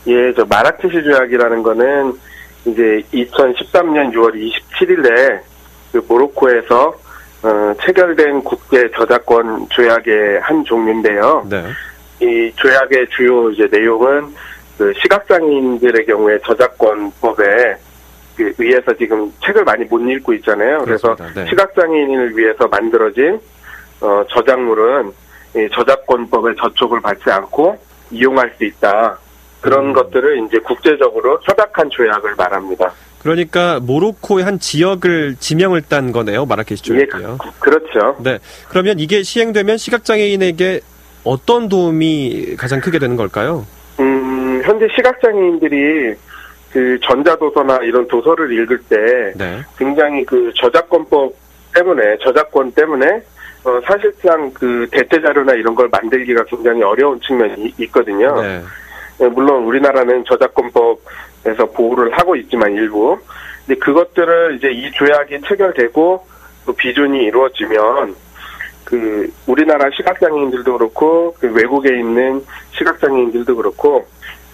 예, 0.07 0.33
저 0.35 0.43
마라케시 0.43 1.01
조약이라는 1.01 1.63
거는 1.63 2.13
이제 2.65 3.01
2013년 3.13 4.13
6월 4.13 4.33
27일에 4.35 5.39
그 5.93 6.03
모로코에서 6.07 6.93
어, 7.41 7.73
체결된 7.85 8.43
국제 8.43 8.89
저작권 8.97 9.65
조약의 9.69 10.41
한 10.41 10.61
종류인데요. 10.65 11.47
네. 11.49 11.63
이 12.21 12.51
조약의 12.57 13.07
주요 13.15 13.49
이제 13.51 13.65
내용은 13.71 14.35
그 14.77 14.91
시각장애인들의 15.01 16.05
경우에 16.05 16.37
저작권법에 16.45 17.45
그 17.45 17.88
의해서 18.57 18.93
지금 18.97 19.31
책을 19.45 19.63
많이 19.63 19.85
못 19.85 19.99
읽고 19.99 20.33
있잖아요. 20.33 20.79
그래서. 20.83 21.15
네. 21.35 21.45
시각장애인을 21.47 22.37
위해서 22.37 22.67
만들어진 22.67 23.39
어, 24.01 24.23
저작물은 24.29 25.11
이 25.55 25.67
저작권법의 25.73 26.55
저촉을 26.57 27.01
받지 27.01 27.29
않고 27.29 27.77
이용할 28.11 28.53
수 28.57 28.63
있다. 28.65 29.17
그런 29.61 29.87
음. 29.87 29.93
것들을 29.93 30.45
이제 30.45 30.57
국제적으로 30.59 31.39
협약한 31.43 31.89
조약을 31.89 32.35
말합니다. 32.37 32.91
그러니까 33.21 33.79
모로코의 33.81 34.45
한 34.45 34.59
지역을 34.59 35.35
지명을 35.39 35.81
딴 35.89 36.13
거네요. 36.13 36.45
마라케시 36.45 36.81
예, 36.93 37.05
조약이요. 37.07 37.37
그- 37.39 37.59
그렇죠. 37.59 38.15
네. 38.23 38.39
그러면 38.69 38.99
이게 38.99 39.23
시행되면 39.23 39.77
시각장애인에게 39.77 40.79
어떤 41.25 41.67
도움이 41.67 42.55
가장 42.57 42.79
크게 42.79 42.97
되는 42.99 43.17
걸까요? 43.17 43.65
음, 43.99 44.61
현재 44.63 44.87
시각장애인들이 44.95 46.15
그 46.71 46.99
전자도서나 47.01 47.77
이런 47.83 48.07
도서를 48.07 48.51
읽을 48.51 48.77
때 48.89 49.33
네. 49.35 49.61
굉장히 49.77 50.23
그 50.25 50.51
저작권법 50.55 51.33
때문에 51.73 52.17
저작권 52.19 52.71
때문에 52.71 53.21
어, 53.63 53.79
사실상 53.85 54.51
그 54.53 54.87
대체 54.91 55.19
자료나 55.21 55.53
이런 55.53 55.75
걸 55.75 55.89
만들기가 55.89 56.43
굉장히 56.45 56.81
어려운 56.83 57.19
측면이 57.21 57.65
이- 57.65 57.73
있거든요. 57.83 58.41
네. 58.41 58.61
예, 59.21 59.27
물론 59.27 59.63
우리나라는 59.65 60.23
저작권법에서 60.25 61.65
보호를 61.75 62.17
하고 62.17 62.35
있지만 62.37 62.73
일부 62.73 63.17
근데 63.65 63.77
그것들을 63.79 64.55
이제 64.57 64.69
이 64.71 64.89
조약이 64.91 65.41
체결되고 65.47 66.25
또 66.65 66.73
비준이 66.73 67.25
이루어지면 67.25 68.15
그 68.85 69.31
우리나라 69.45 69.89
시각장애인들도 69.95 70.77
그렇고 70.77 71.35
그 71.39 71.51
외국에 71.51 71.89
있는 71.99 72.43
시각장애인들도 72.71 73.55
그렇고 73.55 74.07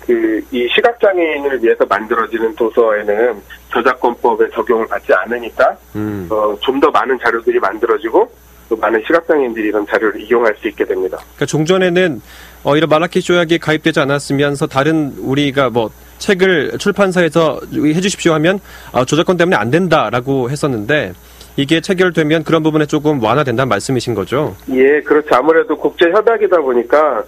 그 0.08 0.36
이 0.52 0.68
시각장애인을 0.74 1.64
위해서 1.64 1.86
만들어지는 1.86 2.56
도서에는 2.56 3.42
저작권법의 3.72 4.50
적용을 4.54 4.88
받지 4.88 5.14
않으니까 5.14 5.76
음. 5.96 6.28
어, 6.30 6.56
좀 6.62 6.80
더 6.80 6.92
많은 6.92 7.18
자료들이 7.20 7.58
만들어지고 7.60 8.30
또 8.70 8.76
많은 8.76 9.02
시각장애인들이 9.08 9.68
이런 9.70 9.86
자료를 9.88 10.22
이용할 10.22 10.56
수 10.60 10.68
있게 10.68 10.84
됩니다. 10.86 11.18
그러니까 11.18 11.46
종전에는 11.46 12.22
어, 12.64 12.76
이런 12.78 12.90
마라케시 12.90 13.28
조약이 13.28 13.60
가입되지 13.60 14.00
않았으면서 14.02 14.68
다른 14.68 15.14
우리가 15.20 15.70
뭐 15.70 15.90
책을 16.18 16.78
출판사에서 16.80 17.62
해주십시오 17.74 18.34
하면 18.34 18.60
아, 18.92 19.06
저작권 19.06 19.38
때문에 19.38 19.56
안 19.56 19.72
된다라고 19.72 20.50
했었는데 20.50 21.14
이게 21.58 21.80
체결되면 21.82 22.44
그런 22.44 22.64
부분에 22.64 22.86
조금 22.86 23.24
완화된다는 23.24 23.70
말씀이신 23.70 24.14
거죠? 24.14 24.56
예, 24.72 25.00
그렇죠. 25.02 25.36
아무래도 25.36 25.78
국제 25.78 26.10
협약이다 26.12 26.58
보니까 26.58 27.24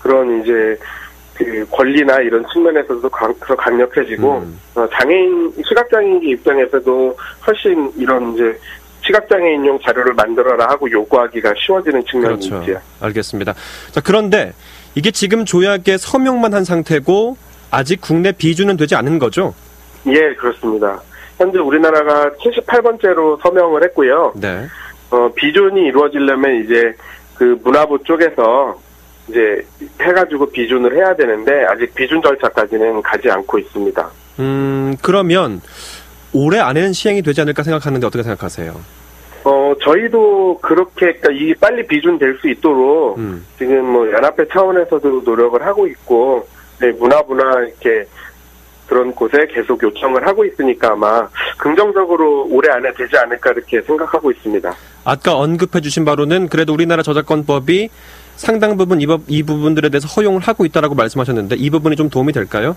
그런 0.00 0.42
이제 0.42 0.78
그 1.36 1.66
권리나 1.70 2.20
이런 2.20 2.44
측면에서도 2.52 3.08
강, 3.10 3.34
더 3.40 3.54
강력해지고 3.54 4.38
음. 4.38 4.60
어, 4.74 4.88
장애인 4.92 5.52
시각장애인 5.68 6.22
입장에서도 6.22 7.16
훨씬 7.46 7.92
이런 7.96 8.34
이제 8.34 8.58
시각장애인용 9.04 9.78
자료를 9.82 10.14
만들어라 10.14 10.68
하고 10.68 10.90
요구하기가 10.90 11.54
쉬워지는 11.58 12.04
측면이 12.06 12.48
그렇죠. 12.48 12.62
있죠. 12.62 12.80
알겠습니다. 13.00 13.54
자 13.92 14.00
그런데 14.00 14.52
이게 14.94 15.10
지금 15.10 15.44
조약에 15.44 15.98
서명만 15.98 16.54
한 16.54 16.64
상태고 16.64 17.36
아직 17.70 18.00
국내 18.00 18.32
비준은 18.32 18.76
되지 18.76 18.94
않은 18.96 19.18
거죠? 19.18 19.54
예, 20.06 20.34
그렇습니다. 20.34 21.00
현재 21.36 21.58
우리나라가 21.58 22.30
78번째로 22.30 23.40
서명을 23.42 23.84
했고요. 23.84 24.32
네. 24.36 24.66
어, 25.10 25.30
비준이 25.34 25.82
이루어지려면 25.88 26.64
이제 26.64 26.94
그 27.34 27.58
문화부 27.62 28.02
쪽에서 28.04 28.80
이제 29.28 29.66
해가지고 30.00 30.50
비준을 30.50 30.94
해야 30.96 31.14
되는데 31.14 31.64
아직 31.64 31.94
비준 31.94 32.22
절차까지는 32.22 33.02
가지 33.02 33.30
않고 33.30 33.58
있습니다. 33.58 34.08
음 34.38 34.96
그러면 35.02 35.60
올해 36.32 36.58
안에는 36.60 36.92
시행이 36.92 37.22
되지 37.22 37.40
않을까 37.40 37.62
생각하는데 37.62 38.06
어떻게 38.06 38.22
생각하세요? 38.22 38.74
어, 39.44 39.74
저희도 39.80 40.58
그렇게, 40.60 41.12
그러니까 41.14 41.28
이 41.32 41.54
빨리 41.54 41.86
비준 41.86 42.18
될 42.18 42.36
수 42.40 42.48
있도록 42.48 43.16
음. 43.18 43.46
지금 43.56 43.84
뭐 43.86 44.10
연합회 44.10 44.44
차원에서도 44.52 45.22
노력을 45.24 45.64
하고 45.64 45.86
있고, 45.86 46.46
네, 46.80 46.90
문화부나 46.90 47.60
이렇게 47.60 48.06
그런 48.88 49.14
곳에 49.14 49.46
계속 49.46 49.80
요청을 49.82 50.26
하고 50.26 50.44
있으니까 50.44 50.92
아마 50.92 51.28
긍정적으로 51.58 52.48
올해 52.50 52.72
안에 52.72 52.92
되지 52.94 53.16
않을까 53.16 53.52
이렇게 53.52 53.80
생각하고 53.82 54.32
있습니다. 54.32 54.74
아까 55.04 55.36
언급해 55.36 55.80
주신 55.80 56.04
바로는 56.04 56.48
그래도 56.48 56.72
우리나라 56.74 57.04
저작권법이 57.04 57.88
상당 58.36 58.76
부분 58.76 59.00
이, 59.00 59.06
부- 59.06 59.20
이 59.28 59.42
부분들에 59.42 59.88
대해서 59.88 60.06
허용을 60.08 60.40
하고 60.40 60.64
있다라고 60.64 60.94
말씀하셨는데 60.94 61.56
이 61.56 61.70
부분이 61.70 61.96
좀 61.96 62.08
도움이 62.10 62.32
될까요? 62.32 62.76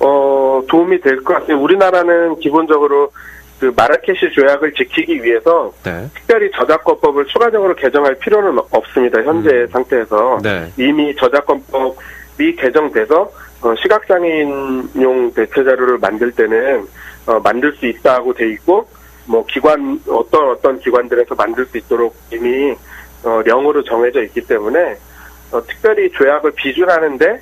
어, 0.00 0.62
도움이 0.68 1.00
될 1.00 1.22
것 1.24 1.34
같아요. 1.34 1.58
우리나라는 1.60 2.38
기본적으로 2.40 3.10
그 3.58 3.72
마라케시 3.74 4.30
조약을 4.34 4.74
지키기 4.74 5.22
위해서 5.24 5.72
네. 5.82 6.06
특별히 6.14 6.50
저작권법을 6.52 7.24
추가적으로 7.26 7.74
개정할 7.74 8.14
필요는 8.16 8.58
없습니다. 8.70 9.22
현재 9.22 9.48
음. 9.50 9.68
상태에서. 9.72 10.38
네. 10.42 10.70
이미 10.78 11.16
저작권법이 11.16 12.56
개정돼서 12.58 13.30
어, 13.62 13.74
시각장애인용 13.82 15.32
대체 15.34 15.54
자료를 15.64 15.96
만들 15.98 16.30
때는 16.32 16.86
어, 17.26 17.40
만들 17.40 17.72
수 17.76 17.86
있다고 17.86 18.34
돼 18.34 18.50
있고 18.52 18.86
뭐 19.24 19.44
기관 19.46 19.98
어떤 20.06 20.50
어떤 20.50 20.78
기관들에서 20.78 21.34
만들 21.34 21.64
수 21.66 21.78
있도록 21.78 22.14
이미 22.30 22.74
어, 23.26 23.42
령으로 23.44 23.82
정해져 23.82 24.22
있기 24.22 24.40
때문에 24.42 24.96
어, 25.50 25.60
특별히 25.66 26.10
조약을 26.12 26.52
비준하는데 26.52 27.40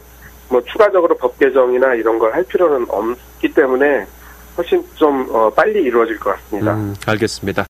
뭐 0.48 0.62
추가적으로 0.64 1.16
법 1.16 1.38
개정이나 1.38 1.94
이런 1.94 2.18
걸 2.18 2.32
할 2.32 2.42
필요는 2.44 2.86
없기 2.88 3.52
때문에 3.54 4.06
훨씬 4.56 4.82
좀 4.94 5.26
어, 5.30 5.50
빨리 5.50 5.82
이루어질 5.82 6.18
것 6.18 6.30
같습니다. 6.36 6.74
음, 6.74 6.94
알겠습니다. 7.06 7.66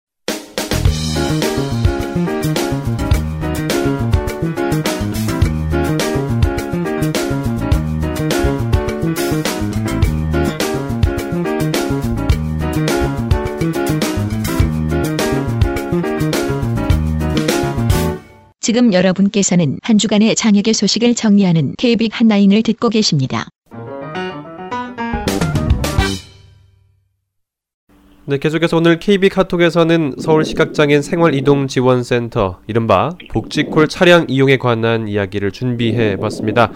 지금 18.64 18.94
여러분께서는 18.94 19.76
한 19.82 19.98
주간의 19.98 20.34
장혁의 20.36 20.72
소식을 20.72 21.14
정리하는 21.14 21.74
KB 21.76 22.08
한라인을 22.10 22.62
듣고 22.62 22.88
계십니다. 22.88 23.44
네, 28.24 28.38
계속해서 28.38 28.78
오늘 28.78 28.98
KB 28.98 29.28
카톡에서는 29.28 30.14
서울 30.18 30.46
시각장애인 30.46 31.02
생활이동지원센터 31.02 32.60
이른바 32.66 33.10
복지콜 33.34 33.88
차량 33.88 34.24
이용에 34.28 34.56
관한 34.56 35.08
이야기를 35.08 35.50
준비해 35.50 36.16
봤습니다. 36.16 36.72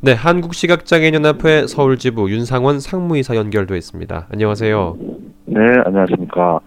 네, 0.00 0.14
한국시각장애인연합회 0.14 1.68
서울지부 1.68 2.32
윤상원 2.32 2.80
상무이사 2.80 3.36
연결돼 3.36 3.78
있습니다. 3.78 4.26
안녕하세요. 4.32 4.96
네, 5.44 5.60
안녕하십니까. 5.84 6.58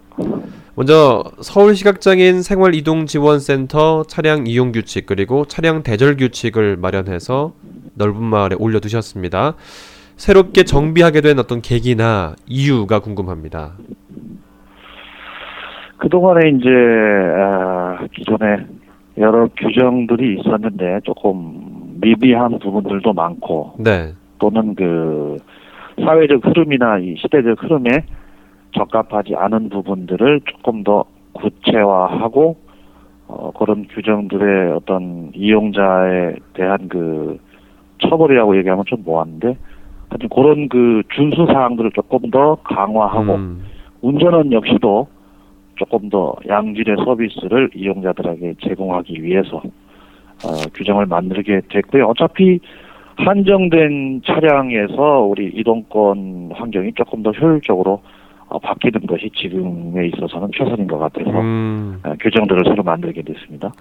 먼저 0.75 1.23
서울시각장애인 1.41 2.41
생활이동지원센터 2.41 4.03
차량 4.03 4.47
이용 4.47 4.71
규칙 4.71 5.05
그리고 5.05 5.43
차량 5.45 5.83
대절 5.83 6.15
규칙을 6.15 6.77
마련해서 6.77 7.53
넓은 7.95 8.23
마을에 8.23 8.55
올려두셨습니다. 8.57 9.55
새롭게 10.15 10.63
정비하게 10.63 11.21
된 11.21 11.39
어떤 11.39 11.61
계기나 11.61 12.35
이유가 12.47 12.99
궁금합니다. 12.99 13.73
그동안에 15.97 16.49
이제 16.49 16.69
아, 16.69 18.07
기존에 18.13 18.65
여러 19.17 19.47
규정들이 19.57 20.39
있었는데 20.39 21.01
조금 21.03 21.97
미비한 21.99 22.57
부분들도 22.59 23.11
많고 23.13 23.73
네. 23.77 24.13
또는 24.39 24.73
그 24.73 25.37
사회적 26.03 26.45
흐름이나 26.45 26.97
이 26.99 27.15
시대적 27.17 27.61
흐름에 27.61 27.89
적합하지 28.73 29.35
않은 29.35 29.69
부분들을 29.69 30.41
조금 30.45 30.83
더 30.83 31.05
구체화하고 31.33 32.57
어, 33.27 33.51
그런 33.57 33.87
규정들의 33.87 34.73
어떤 34.73 35.31
이용자에 35.33 36.35
대한 36.53 36.89
그 36.89 37.39
처벌이라고 37.99 38.57
얘기하면 38.57 38.83
좀 38.87 39.03
뭐한데 39.03 39.57
하여튼 40.09 40.29
그런 40.29 40.67
그 40.67 41.03
준수 41.13 41.45
사항들을 41.47 41.91
조금 41.91 42.29
더 42.31 42.55
강화하고 42.63 43.35
음, 43.35 43.63
운전은 44.01 44.51
역시도 44.51 45.07
조금 45.75 46.09
더 46.09 46.35
양질의 46.47 46.97
서비스를 47.05 47.69
이용자들에게 47.73 48.55
제공하기 48.61 49.23
위해서 49.23 49.57
어, 50.43 50.49
규정을 50.73 51.05
만들게 51.05 51.61
됐고요. 51.69 52.07
어차피 52.07 52.59
한정된 53.15 54.21
차량에서 54.25 55.21
우리 55.21 55.47
이동권 55.55 56.51
환경이 56.53 56.93
조금 56.93 57.23
더 57.23 57.31
효율적으로 57.31 58.01
어, 58.51 58.59
바뀌는 58.59 59.07
것이 59.07 59.31
지금에 59.33 60.07
있어서는 60.07 60.49
최선인 60.57 60.85
것 60.85 60.99
같아서 60.99 61.39
음. 61.39 62.01
어, 62.03 62.13
규정들을 62.19 62.63
새로 62.65 62.83
만들게 62.83 63.21
됐습니다. 63.21 63.71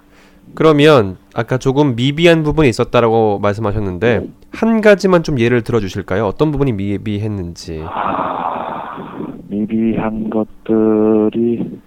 그러면 0.55 1.17
아까 1.35 1.57
조금 1.57 1.95
미비한 1.95 2.43
부분이 2.43 2.69
있었다라고 2.69 3.39
말씀하셨는데 3.39 4.27
한 4.51 4.81
가지만 4.81 5.23
좀 5.23 5.39
예를 5.39 5.61
들어 5.61 5.79
주실까요? 5.81 6.25
어떤 6.25 6.51
부분이 6.51 6.71
미비했는지. 6.71 7.83
아, 7.85 8.97
미비한 9.47 10.29
것들이 10.29 11.79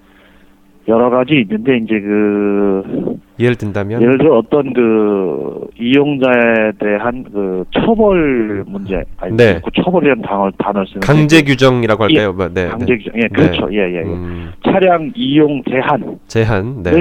여러 0.87 1.09
가지 1.09 1.35
있는데 1.41 1.79
이제 1.79 1.99
그 1.99 3.17
예를 3.39 3.57
든다면 3.57 4.03
예를 4.03 4.19
들어 4.19 4.37
어떤 4.37 4.73
그 4.75 5.67
이용자에 5.81 6.73
대한 6.79 7.25
그 7.33 7.65
처벌 7.71 8.65
문제 8.67 9.03
아니 9.19 9.37
네. 9.37 9.61
그 9.65 9.71
처벌이라는 9.83 10.23
단어 10.23 10.51
단어를 10.59 10.87
쓰는 10.87 11.01
강제 11.01 11.43
규정이라고 11.43 12.05
할까요? 12.05 12.33
뭐, 12.33 12.49
네. 12.49 12.67
강제 12.67 12.87
네. 12.95 12.99
규정 12.99 13.13
예 13.17 13.29
그렇죠 13.29 13.73
예예 13.73 13.93
예, 13.93 13.97
예. 13.97 14.03
음, 14.03 14.53
차량 14.65 15.11
이용 15.15 15.63
제한을 15.69 16.19
제한. 16.29 16.83
네. 16.83 16.93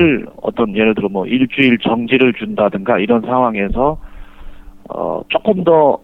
어떤 0.41 0.75
예를 0.75 0.95
들어 0.95 1.09
뭐 1.09 1.25
일주일 1.27 1.77
정지를 1.79 2.33
준다든가 2.33 2.99
이런 2.99 3.21
상황에서 3.21 3.97
어 4.89 5.21
조금 5.27 5.63
더 5.63 5.99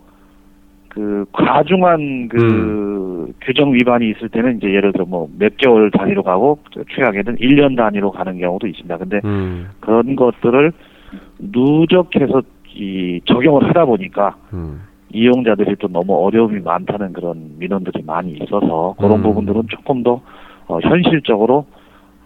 그 1.00 1.26
과중한 1.32 2.28
그 2.28 2.38
음. 2.42 3.34
규정 3.42 3.74
위반이 3.74 4.10
있을 4.10 4.28
때는 4.28 4.58
이제 4.58 4.68
예를 4.68 4.92
들어 4.92 5.06
뭐 5.06 5.30
몇 5.40 5.56
개월 5.56 5.90
단위로 5.92 6.24
가고 6.24 6.60
최악에는 6.94 7.38
1년 7.38 7.78
단위로 7.78 8.12
가는 8.12 8.38
경우도 8.38 8.68
있습니다. 8.68 8.98
근데 8.98 9.22
음. 9.24 9.70
그런 9.80 10.18
것들을 10.18 10.74
누적해서 11.40 12.42
이 12.76 13.22
적용을 13.24 13.70
하다 13.70 13.86
보니까 13.86 14.36
음. 14.52 14.82
이용자들이 15.14 15.78
또 15.80 15.88
너무 15.88 16.16
어려움이 16.26 16.60
많다는 16.60 17.14
그런 17.14 17.52
민원들이 17.58 18.04
많이 18.06 18.34
있어서 18.34 18.96
그런 19.00 19.20
음. 19.20 19.24
부분들은 19.24 19.64
조금 19.70 20.04
더 20.04 20.22
어, 20.68 20.80
현실적으로 20.82 21.66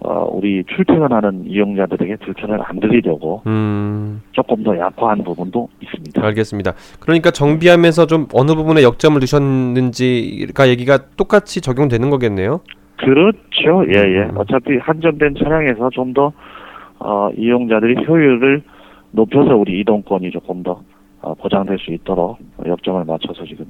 어, 0.04 0.28
우리 0.30 0.62
출퇴근하는 0.64 1.46
이용자들에게 1.46 2.16
불편을 2.16 2.58
안 2.62 2.78
드리려고 2.78 3.42
음. 3.46 4.20
조금 4.32 4.62
더 4.62 4.76
약화한 4.78 5.24
부분도 5.24 5.68
있습니다. 5.80 6.22
알겠습니다. 6.24 6.74
그러니까 7.00 7.30
정비하면서 7.30 8.06
좀 8.06 8.26
어느 8.34 8.54
부분에 8.54 8.82
역점을 8.82 9.18
두셨는지가 9.18 10.68
얘기가 10.68 10.98
똑같이 11.16 11.60
적용되는 11.62 12.10
거겠네요. 12.10 12.60
그렇죠. 12.98 13.84
예, 13.88 13.98
예. 13.98 14.22
음. 14.24 14.32
어차피 14.36 14.76
한정된 14.76 15.36
차량에서 15.42 15.90
좀 15.90 16.12
더 16.12 16.32
어, 17.00 17.28
이용자들이 17.36 18.06
효율을 18.06 18.62
높여서 19.10 19.56
우리 19.56 19.80
이동권이 19.80 20.30
조금 20.30 20.62
더 20.62 20.80
어, 21.20 21.34
보장될 21.34 21.78
수 21.78 21.92
있도록 21.92 22.38
역점을 22.64 23.04
맞춰서 23.04 23.44
지금 23.44 23.66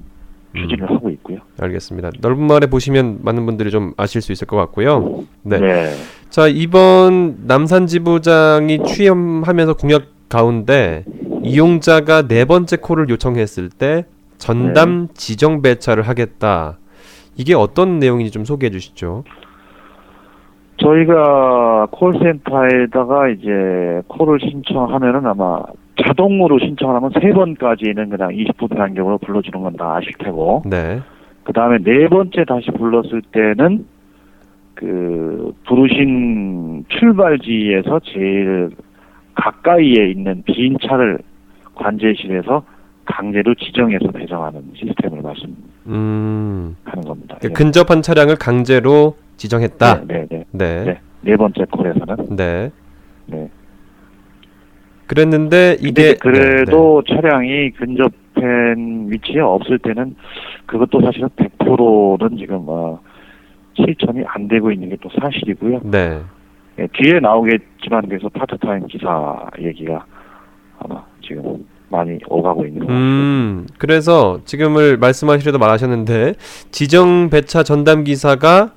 추진을 0.55 0.91
하고 0.91 1.11
있고요. 1.11 1.39
알겠습니다. 1.61 2.11
넓은 2.21 2.47
마을에 2.47 2.67
보시면 2.67 3.21
많은 3.23 3.45
분들이 3.47 3.71
좀 3.71 3.93
아실 3.97 4.23
수 4.23 4.33
있을 4.33 4.47
것 4.47 4.57
같고요. 4.57 5.25
네. 5.43 5.59
네. 5.59 5.91
자 6.31 6.47
이번 6.49 7.47
남산 7.47 7.87
지부장이 7.87 8.85
취임하면서 8.85 9.75
공약 9.75 10.05
가운데 10.29 11.05
이용자가 11.43 12.27
네 12.27 12.45
번째 12.45 12.77
콜을 12.77 13.09
요청했을 13.09 13.69
때 13.69 14.07
전담 14.39 15.09
지정 15.15 15.63
배차를 15.63 16.03
하겠다. 16.05 16.79
이게 17.37 17.55
어떤 17.55 17.99
내용인지 17.99 18.31
좀 18.31 18.45
소개해 18.45 18.71
주시죠. 18.71 19.25
저희가 20.79 21.87
콜센터에다가 21.91 23.29
이제 23.29 24.03
콜을 24.09 24.41
신청하면은 24.41 25.27
아마 25.27 25.63
자동으로 26.03 26.59
신청을 26.59 26.97
하면 26.97 27.11
세 27.21 27.33
번까지는 27.33 28.09
그냥 28.11 28.31
20분 28.31 28.77
간격으로 28.77 29.19
불러주는 29.19 29.61
건 29.63 29.75
다 29.77 29.97
아실 29.97 30.13
테고 30.19 30.63
네. 30.67 31.01
그 31.45 31.53
다음에 31.53 31.79
네 31.79 32.09
번째 32.09 32.45
다시 32.45 32.71
불렀을 32.71 33.23
때는 33.33 33.87
그 34.75 35.53
부르신 35.67 36.85
출발지에서 36.89 38.01
제일 38.05 38.71
가까이에 39.35 40.11
있는 40.11 40.43
빈 40.47 40.77
차를 40.83 41.19
관제실에서 41.75 42.65
강제로 43.05 43.55
지정해서 43.55 44.11
배정하는 44.11 44.63
시스템을 44.75 45.21
말씀하는 45.23 45.57
음. 45.89 46.77
겁니다. 47.07 47.37
그 47.43 47.51
근접한 47.51 48.01
차량을 48.03 48.37
강제로 48.37 49.17
지정했다. 49.37 50.07
네, 50.07 50.15
네, 50.15 50.27
네. 50.31 50.45
네. 50.53 50.85
네. 50.85 51.01
네 51.21 51.37
번째 51.37 51.65
콜에서는 51.71 52.37
네. 52.37 52.71
네. 53.27 53.49
그랬는데 55.15 55.77
이게 55.81 56.15
그래도 56.15 57.03
차량이 57.09 57.71
근접한 57.73 59.07
위치에 59.11 59.41
없을 59.41 59.79
때는 59.79 60.17
그것도 60.67 61.01
사실은 61.03 61.29
100%는 61.37 62.37
지금 62.39 62.65
어, 62.69 63.01
실천이 63.77 64.23
안 64.27 64.49
되고 64.49 64.71
있는 64.71 64.89
게 64.91 64.97
또 65.01 65.09
사실이고요. 65.21 65.81
네. 65.85 66.21
예, 66.79 66.89
뒤에 66.93 67.21
나오겠지만 67.21 68.09
그래서 68.09 68.29
파트타임 68.31 68.87
기사 68.89 69.47
얘기가 69.61 70.05
아마 70.81 71.05
지금 71.27 71.65
많이 71.89 72.19
오가고 72.29 72.67
있는 72.67 72.81
것 72.81 72.87
같습니다. 72.87 73.05
음, 73.15 73.67
그래서 73.79 74.41
지금을 74.45 74.97
말씀하시려도 74.97 75.59
말하셨는데 75.59 76.35
지정 76.73 77.31
배차 77.31 77.63
전담 77.63 78.03
기사가 78.03 78.73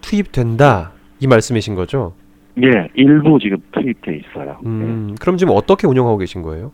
투입된다 0.00 0.92
이 1.20 1.26
말씀이신 1.26 1.74
거죠? 1.76 2.14
예, 2.62 2.88
일부 2.94 3.38
지금 3.38 3.58
투입돼 3.72 4.16
있어요. 4.16 4.56
예. 4.62 4.66
음, 4.68 5.14
그럼 5.20 5.36
지금 5.36 5.54
어떻게 5.56 5.86
운영하고 5.86 6.18
계신 6.18 6.42
거예요? 6.42 6.72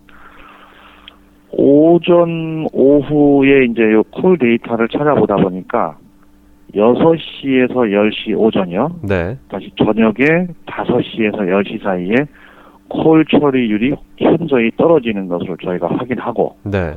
오전 1.56 2.66
오후에 2.72 3.64
이제 3.70 3.82
요 3.92 4.02
콜 4.10 4.38
데이터를 4.38 4.88
찾아보다 4.88 5.36
보니까 5.36 5.96
6시에서 6.74 7.74
10시 7.74 8.36
오전이요. 8.36 9.00
네. 9.02 9.38
다시 9.48 9.70
저녁에 9.76 10.48
5시에서 10.66 11.38
10시 11.38 11.82
사이에 11.82 12.14
콜 12.88 13.24
처리율이 13.26 13.94
현저히 14.18 14.70
떨어지는 14.76 15.28
것을 15.28 15.56
저희가 15.62 15.88
확인하고 15.96 16.56
네. 16.64 16.94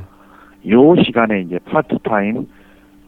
요 0.70 0.94
시간에 1.04 1.42
이제 1.42 1.58
파트타임 1.66 2.46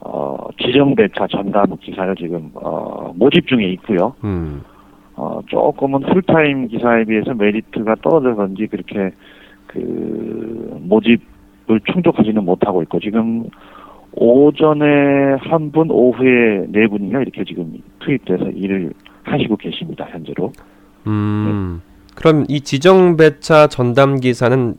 어, 0.01 0.37
지정 0.62 0.95
배차 0.95 1.27
전담 1.27 1.77
기사를 1.81 2.14
지금 2.16 2.51
어, 2.55 3.12
모집 3.16 3.47
중에 3.49 3.64
있고요. 3.73 4.14
음. 4.25 4.62
어, 5.20 5.42
조금은 5.48 6.00
풀타임 6.00 6.68
기사에 6.68 7.04
비해서 7.04 7.35
메리트가 7.35 7.96
떨어져서인지 7.96 8.68
그렇게 8.68 9.11
그 9.66 10.78
모집을 10.80 11.80
충족하지는 11.92 12.42
못하고 12.42 12.83
있고 12.85 12.98
지금 13.00 13.44
오전에 14.12 15.35
한 15.40 15.70
분, 15.72 15.90
오후에 15.90 16.64
네 16.68 16.87
분이요 16.87 17.20
이렇게 17.20 17.44
지금 17.44 17.70
투입돼서 17.98 18.46
일을 18.46 18.94
하시고 19.24 19.59
계십니다 19.59 20.06
현재로. 20.11 20.52
음. 21.06 21.83
그럼 22.14 22.46
이 22.48 22.62
지정 22.62 23.18
배차 23.18 23.66
전담 23.66 24.20
기사는 24.20 24.74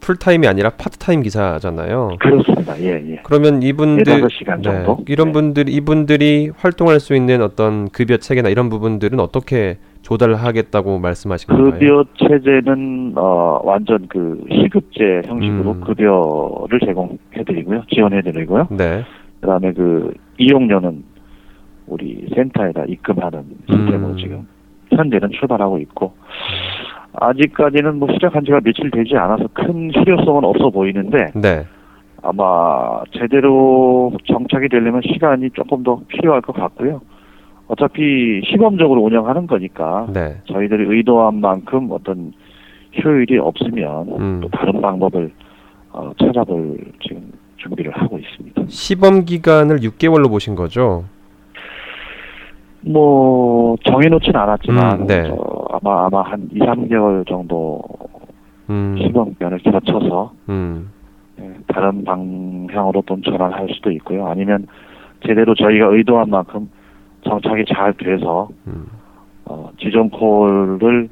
풀타임이 0.00 0.46
아니라 0.46 0.70
파트타임 0.70 1.22
기사잖아요. 1.22 2.16
그렇습니다. 2.18 2.78
예, 2.80 2.92
예. 3.12 3.20
그러면 3.24 3.62
이분들 3.62 4.04
4시간 4.04 4.62
정도? 4.62 4.98
이런 5.08 5.28
네. 5.28 5.32
분들 5.32 5.68
이분들이 5.68 6.50
활동할 6.56 7.00
수 7.00 7.14
있는 7.14 7.42
어떤 7.42 7.88
급여 7.88 8.16
체계나 8.16 8.48
이런 8.48 8.68
부분들은 8.68 9.18
어떻게 9.20 9.78
조달하겠다고 10.02 10.98
말씀하신 10.98 11.48
건가요? 11.48 11.72
급여 11.72 12.04
체제는 12.18 13.14
어 13.16 13.60
완전 13.64 14.06
그 14.08 14.44
시급제 14.50 15.22
형식으로 15.26 15.72
음. 15.72 15.80
급여를 15.80 16.80
제공해드리고요, 16.86 17.82
지원해드리고요. 17.92 18.68
네. 18.70 19.04
그다음에 19.40 19.72
그 19.72 20.12
이용료는 20.38 21.02
우리 21.86 22.26
센터에다 22.34 22.84
입금하는 22.88 23.44
시스템으로 23.68 24.12
음. 24.12 24.16
지금 24.16 24.46
현재는 24.90 25.30
출발하고 25.38 25.78
있고 25.78 26.14
아직까지는 27.18 27.98
뭐 27.98 28.08
시작한 28.12 28.44
지가 28.44 28.60
며칠 28.60 28.90
되지 28.90 29.16
않아서 29.16 29.48
큰 29.52 29.90
실효성은 29.92 30.44
없어 30.44 30.70
보이는데 30.70 31.32
네. 31.34 31.64
아마 32.22 33.02
제대로 33.12 34.12
정착이 34.26 34.68
되려면 34.68 35.00
시간이 35.02 35.50
조금 35.50 35.82
더 35.82 36.00
필요할 36.08 36.42
것 36.42 36.54
같고요. 36.54 37.00
어차피 37.68 38.42
시범적으로 38.44 39.02
운영하는 39.02 39.46
거니까 39.46 40.06
네. 40.12 40.40
저희들이 40.46 40.84
의도한 40.88 41.40
만큼 41.40 41.88
어떤 41.90 42.32
효율이 43.02 43.38
없으면 43.38 44.08
음. 44.18 44.40
또 44.42 44.48
다른 44.48 44.80
방법을 44.80 45.30
어, 45.92 46.12
찾아볼 46.18 46.78
지금 47.02 47.32
준비를 47.56 47.92
하고 47.92 48.18
있습니다. 48.18 48.62
시범 48.68 49.24
기간을 49.24 49.78
6개월로 49.78 50.28
보신 50.28 50.54
거죠? 50.54 51.04
뭐 52.86 53.76
정해놓진 53.84 54.34
않았지만 54.36 55.00
음, 55.00 55.06
네. 55.06 55.24
저 55.28 55.36
아마 55.72 56.06
아마 56.06 56.22
한 56.22 56.48
2, 56.52 56.58
3개월 56.60 57.26
정도 57.26 57.82
음. 58.70 58.96
시범 58.98 59.32
기간을 59.34 59.58
거쳐서 59.58 60.32
음. 60.48 60.90
예, 61.40 61.52
다른 61.66 62.04
방향으로 62.04 63.02
좀 63.06 63.22
전환할 63.22 63.68
수도 63.74 63.90
있고요. 63.92 64.26
아니면 64.26 64.66
제대로 65.26 65.54
저희가 65.54 65.86
의도한 65.86 66.30
만큼 66.30 66.70
정착이 67.24 67.64
잘 67.74 67.92
돼서 67.94 68.48
음. 68.68 68.86
어, 69.46 69.70
지정 69.78 70.08
콜을 70.10 71.08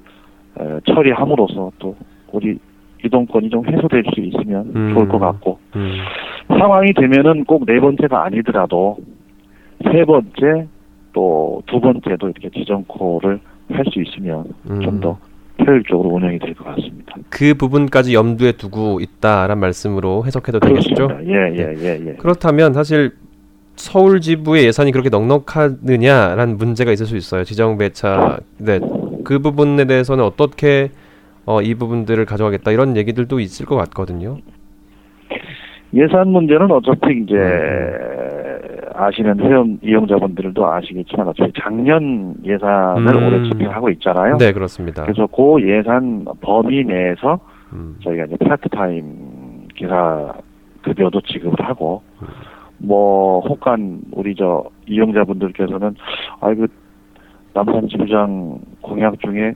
에, 0.60 0.80
처리함으로써 0.86 1.72
또 1.80 1.96
우리 2.32 2.56
이동권이 3.04 3.50
좀 3.50 3.66
해소될 3.66 4.04
수 4.14 4.20
있으면 4.20 4.70
음. 4.74 4.94
좋을 4.94 5.08
것 5.08 5.18
같고 5.18 5.58
음. 5.76 5.96
상황이 6.48 6.92
되면은 6.94 7.44
꼭 7.44 7.66
네 7.66 7.80
번째가 7.80 8.24
아니더라도 8.24 8.96
세 9.90 10.04
번째 10.04 10.68
또 11.14 11.62
두 11.66 11.80
번째도 11.80 12.28
이렇게 12.28 12.50
지정콜을 12.50 13.40
할수 13.70 14.02
있으면 14.02 14.44
음. 14.68 14.80
좀더 14.82 15.18
효율적으로 15.66 16.10
운영이 16.10 16.38
될 16.40 16.54
것 16.54 16.64
같습니다. 16.64 17.14
그 17.30 17.54
부분까지 17.54 18.12
염두에 18.14 18.52
두고 18.52 19.00
있다란 19.00 19.58
말씀으로 19.60 20.24
해석해도 20.26 20.60
되겠죠? 20.60 21.08
그렇습니다. 21.08 21.32
예, 21.32 21.56
예, 21.56 21.74
예, 21.78 22.06
예. 22.08 22.12
그렇다면 22.14 22.74
사실 22.74 23.12
서울 23.76 24.20
지부의 24.20 24.66
예산이 24.66 24.92
그렇게 24.92 25.08
넉넉하느냐라는 25.08 26.58
문제가 26.58 26.92
있을 26.92 27.06
수 27.06 27.16
있어요. 27.16 27.44
지정 27.44 27.78
배차. 27.78 28.38
네. 28.58 28.78
그 29.24 29.38
부분에 29.38 29.84
대해서는 29.86 30.22
어떻게 30.24 30.90
어, 31.46 31.60
이 31.62 31.74
부분들을 31.74 32.24
가져가겠다 32.24 32.70
이런 32.72 32.96
얘기들도 32.96 33.40
있을 33.40 33.64
것 33.66 33.76
같거든요. 33.76 34.38
예산 35.94 36.28
문제는 36.28 36.70
어차피 36.70 37.22
이제 37.22 37.34
음, 37.34 38.23
아시는 38.94 39.40
회원 39.40 39.78
이용자분들도 39.82 40.66
아시겠지만 40.66 41.28
어차피 41.28 41.52
작년 41.60 42.34
예산을 42.44 43.16
음. 43.16 43.26
올해 43.26 43.42
집행하고 43.48 43.90
있잖아요. 43.90 44.38
네, 44.38 44.52
그렇습니다. 44.52 45.02
그래서 45.02 45.26
그 45.26 45.60
예산 45.68 46.24
범위 46.40 46.84
내에서 46.84 47.40
음, 47.72 47.96
저희가 48.02 48.26
이제 48.26 48.36
파트타임 48.36 49.68
기사 49.74 50.32
급여도 50.82 51.20
지급을 51.22 51.66
하고 51.66 52.02
음. 52.22 52.28
뭐 52.78 53.40
혹한 53.40 54.00
우리 54.12 54.34
저 54.34 54.64
이용자분들께서는 54.86 55.96
아이고 56.40 56.66
남산 57.52 57.88
지부장 57.88 58.58
공약 58.80 59.18
중에 59.20 59.54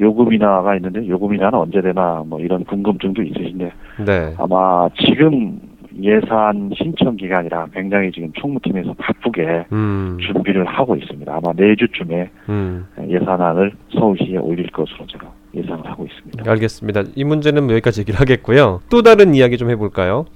요금이나가 0.00 0.74
있는데 0.76 1.06
요금이나는 1.06 1.58
언제 1.58 1.80
되나 1.80 2.24
뭐 2.26 2.40
이런 2.40 2.64
궁금증도 2.64 3.22
있으신데 3.22 3.72
네. 4.04 4.34
아마 4.38 4.88
지금 4.98 5.60
예산 6.02 6.70
신청 6.76 7.16
기간이라 7.16 7.68
굉장히 7.72 8.10
지금 8.12 8.32
총무팀에서 8.32 8.94
바쁘게 8.94 9.66
음, 9.72 10.18
준비를 10.20 10.66
하고 10.66 10.96
있습니다. 10.96 11.32
아마 11.32 11.52
내주쯤에 11.54 12.30
음, 12.48 12.86
예산안을 13.08 13.72
서울시에 13.92 14.38
올릴 14.38 14.70
것으로 14.70 15.06
제가 15.06 15.30
예상을 15.54 15.86
하고 15.86 16.04
있습니다. 16.06 16.50
알겠습니다. 16.50 17.02
이 17.14 17.24
문제는 17.24 17.64
뭐 17.64 17.72
여기까지 17.74 18.00
얘기를 18.00 18.18
하겠고요. 18.18 18.80
또 18.90 19.02
다른 19.02 19.34
이야기 19.34 19.56
좀 19.56 19.70
해볼까요? 19.70 20.26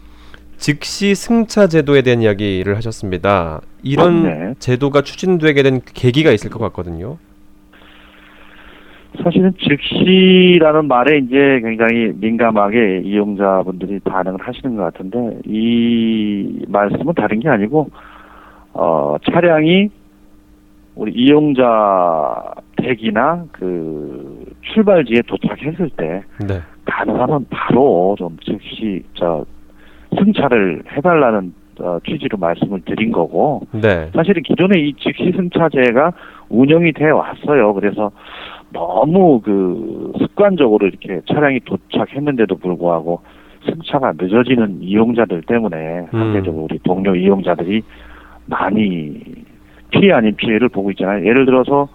즉시 0.56 1.14
승차 1.14 1.68
제도에 1.68 2.02
대한 2.02 2.20
이야기를 2.20 2.76
하셨습니다. 2.76 3.60
이런 3.82 4.24
네. 4.24 4.54
제도가 4.58 5.02
추진되게 5.02 5.62
된 5.62 5.80
계기가 5.84 6.32
있을 6.32 6.50
것 6.50 6.58
같거든요. 6.58 7.18
사실은 9.22 9.52
즉시라는 9.58 10.86
말에 10.86 11.18
이제 11.18 11.60
굉장히 11.62 12.12
민감하게 12.20 13.02
이용자분들이 13.04 14.00
반응을 14.00 14.38
하시는 14.40 14.76
것 14.76 14.82
같은데 14.82 15.38
이 15.46 16.64
말씀은 16.68 17.14
다른 17.14 17.40
게 17.40 17.48
아니고 17.48 17.88
어 18.74 19.16
차량이 19.30 19.90
우리 20.94 21.12
이용자 21.12 22.54
댁이나 22.76 23.44
그 23.52 24.44
출발지에 24.62 25.22
도착했을 25.26 25.90
때 25.96 26.22
네. 26.46 26.60
가능하면 26.84 27.46
바로 27.50 28.14
좀 28.18 28.36
즉시 28.44 29.02
저 29.14 29.44
승차를 30.16 30.82
해달라는 30.92 31.52
어, 31.80 31.98
취지로 32.04 32.36
말씀을 32.38 32.80
드린 32.84 33.12
거고 33.12 33.62
네. 33.70 34.10
사실은 34.12 34.42
기존에 34.42 34.80
이 34.80 34.94
즉시 34.98 35.30
승차제가 35.36 36.12
운영이 36.48 36.92
돼 36.92 37.10
왔어요. 37.10 37.72
그래서 37.74 38.10
너무 38.72 39.40
그 39.40 40.12
습관적으로 40.18 40.86
이렇게 40.86 41.20
차량이 41.26 41.60
도착했는데도 41.60 42.56
불구하고 42.56 43.20
승차가 43.66 44.12
늦어지는 44.18 44.82
이용자들 44.82 45.42
때문에 45.42 45.76
음. 46.00 46.06
상대적으로 46.10 46.64
우리 46.64 46.78
동료 46.80 47.14
이용자들이 47.14 47.82
많이 48.46 49.20
피해 49.90 50.12
아닌 50.12 50.34
피해를 50.36 50.68
보고 50.68 50.90
있잖아요. 50.90 51.26
예를 51.26 51.44
들어서 51.46 51.88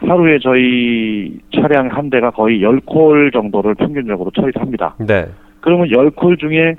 하루에 0.00 0.38
저희 0.40 1.38
차량 1.54 1.88
한 1.88 2.08
대가 2.10 2.30
거의 2.30 2.60
10콜 2.60 3.32
정도를 3.32 3.74
평균적으로 3.74 4.30
처리를 4.30 4.60
합니다. 4.60 4.94
네. 4.98 5.26
그러면 5.60 5.88
10콜 5.88 6.38
중에 6.38 6.76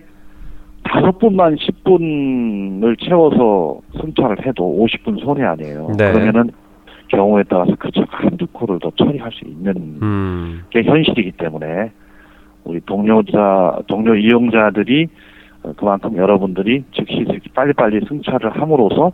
다섯 0.83 1.19
분만 1.19 1.55
10분을 1.55 2.97
채워서 2.99 3.79
승차를 3.99 4.45
해도 4.45 4.63
50분 4.85 5.23
손해 5.23 5.43
아니에요. 5.43 5.89
네. 5.97 6.11
그러면은 6.11 6.49
경우에 7.09 7.43
따라서 7.49 7.75
그 7.77 7.91
차가 7.91 8.25
한두 8.25 8.47
콜을 8.47 8.79
더 8.79 8.91
처리할 8.95 9.31
수 9.31 9.45
있는 9.45 9.99
음. 10.01 10.63
게 10.69 10.83
현실이기 10.83 11.33
때문에 11.33 11.91
우리 12.63 12.79
동료자, 12.81 13.79
동료 13.87 14.15
이용자들이 14.15 15.07
어, 15.63 15.73
그만큼 15.75 16.15
여러분들이 16.15 16.83
즉시 16.93 17.25
빨리빨리 17.53 18.01
승차를 18.07 18.51
함으로써 18.51 19.11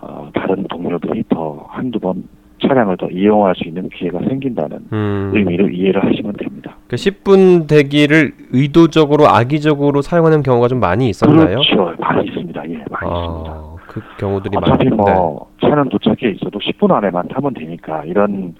어, 0.00 0.30
다른 0.34 0.64
동료들이 0.64 1.24
더 1.28 1.66
한두 1.68 1.98
번 2.00 2.24
차량을 2.62 2.96
더 2.96 3.08
이용할 3.08 3.54
수 3.54 3.68
있는 3.68 3.88
기회가 3.90 4.18
생긴다는 4.20 4.78
음. 4.92 5.30
의미로 5.34 5.68
이해를 5.68 6.02
하시면 6.04 6.32
됩니다. 6.34 6.76
그 6.88 6.96
10분 6.96 7.68
대기를 7.68 8.32
의도적으로 8.52 9.28
악의적으로 9.28 10.00
사용하는 10.00 10.42
경우가 10.42 10.68
좀 10.68 10.80
많이 10.80 11.08
있었나요? 11.10 11.46
그렇죠. 11.46 11.94
많이 11.98 12.26
있습니다. 12.26 12.70
예, 12.70 12.84
많이 12.90 13.20
있습니다. 13.20 13.65
아, 13.96 14.00
그 14.00 14.16
경우들이 14.18 14.54
많 14.54 14.64
어차피 14.64 14.90
네. 14.90 14.96
뭐 14.96 15.50
차는 15.60 15.88
도착해 15.88 16.32
있어도 16.34 16.58
10분 16.58 16.92
안에만 16.92 17.28
타면 17.28 17.54
되니까 17.54 18.04
이런 18.04 18.54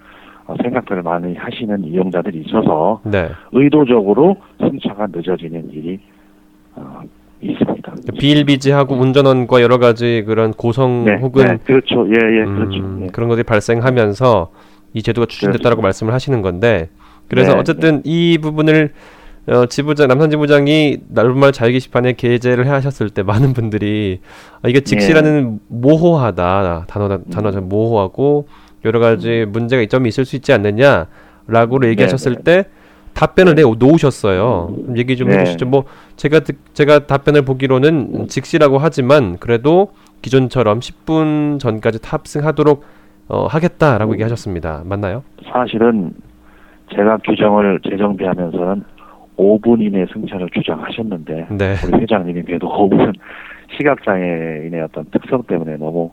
어, 0.47 0.55
생각들을 0.63 1.03
많이 1.03 1.35
하시는 1.35 1.85
이용자들이 1.85 2.45
있어서 2.47 3.01
네. 3.05 3.29
의도적으로 3.53 4.37
승차가 4.61 5.09
늦어지는 5.13 5.71
일이 5.71 5.99
어, 6.75 7.03
있습니다. 7.41 7.93
비일비재하고 8.19 8.95
운전원과 8.95 9.61
여러 9.61 9.79
가지 9.79 10.25
그런 10.27 10.53
고성 10.53 11.05
네, 11.05 11.17
혹은 11.17 11.45
네, 11.45 11.57
그렇죠. 11.65 12.07
예, 12.09 12.13
예, 12.13 12.43
음, 12.45 12.55
그렇죠. 12.55 13.05
예. 13.05 13.07
그런 13.09 13.29
것들이 13.29 13.45
발생하면서 13.45 14.51
이 14.95 15.03
제도가 15.03 15.27
추진됐다라고 15.27 15.83
말씀을 15.83 16.13
하시는 16.13 16.41
건데 16.43 16.89
그래서 17.29 17.55
네, 17.55 17.59
어쨌든 17.59 18.03
이 18.05 18.39
부분을 18.41 18.93
어, 19.49 19.67
지부장 19.67 20.09
남산 20.09 20.31
지부장이 20.31 20.99
날말 21.09 21.53
자유 21.53 21.71
게시판에 21.73 22.15
게재를 22.15 22.69
하셨을 22.69 23.11
때 23.11 23.23
많은 23.23 23.53
분들이 23.53 24.21
아, 24.63 24.69
이게 24.69 24.81
직시라는 24.81 25.61
모호하다 25.69 26.85
단어 26.89 27.19
단어 27.31 27.53
좀 27.53 27.69
모호하고 27.69 28.49
여러 28.85 28.99
가지 28.99 29.45
문제가 29.49 29.83
이점이 29.83 30.09
있을 30.09 30.25
수 30.25 30.35
있지 30.37 30.53
않느냐라고 30.53 31.85
얘기하셨을 31.85 32.37
네, 32.37 32.43
때 32.43 32.65
답변을 33.15 33.55
내 33.55 33.63
놓으셨어요. 33.63 34.75
좀 34.87 34.99
얘기 34.99 35.17
좀 35.17 35.29
네. 35.29 35.39
해주시죠. 35.39 35.67
뭐 35.67 35.85
제가 36.17 36.41
듣- 36.41 36.59
제가 36.75 37.07
답변을 37.07 37.43
보기로는 37.43 38.27
직시라고 38.29 38.79
하지만 38.79 39.39
그래도 39.39 39.93
기존처럼 40.23 40.81
10분 40.81 41.59
전까지 41.61 42.01
탑승하도록 42.03 42.85
어, 43.29 43.47
하겠다라고 43.47 44.13
얘기하셨습니다. 44.15 44.83
맞나요? 44.85 45.23
사실은 45.53 46.13
제가 46.95 47.19
규정을 47.25 47.81
재정비하면서는 47.89 48.85
5분 49.37 49.83
이내 49.83 50.07
승차를 50.13 50.49
주장하셨는데 50.51 51.47
네. 51.51 51.75
우리 51.87 52.03
회장님이 52.03 52.43
그래도 52.43 52.69
5분은 52.69 53.15
시각장애인의 53.77 54.81
어떤 54.83 55.05
특성 55.07 55.43
때문에 55.43 55.77
너무 55.77 56.11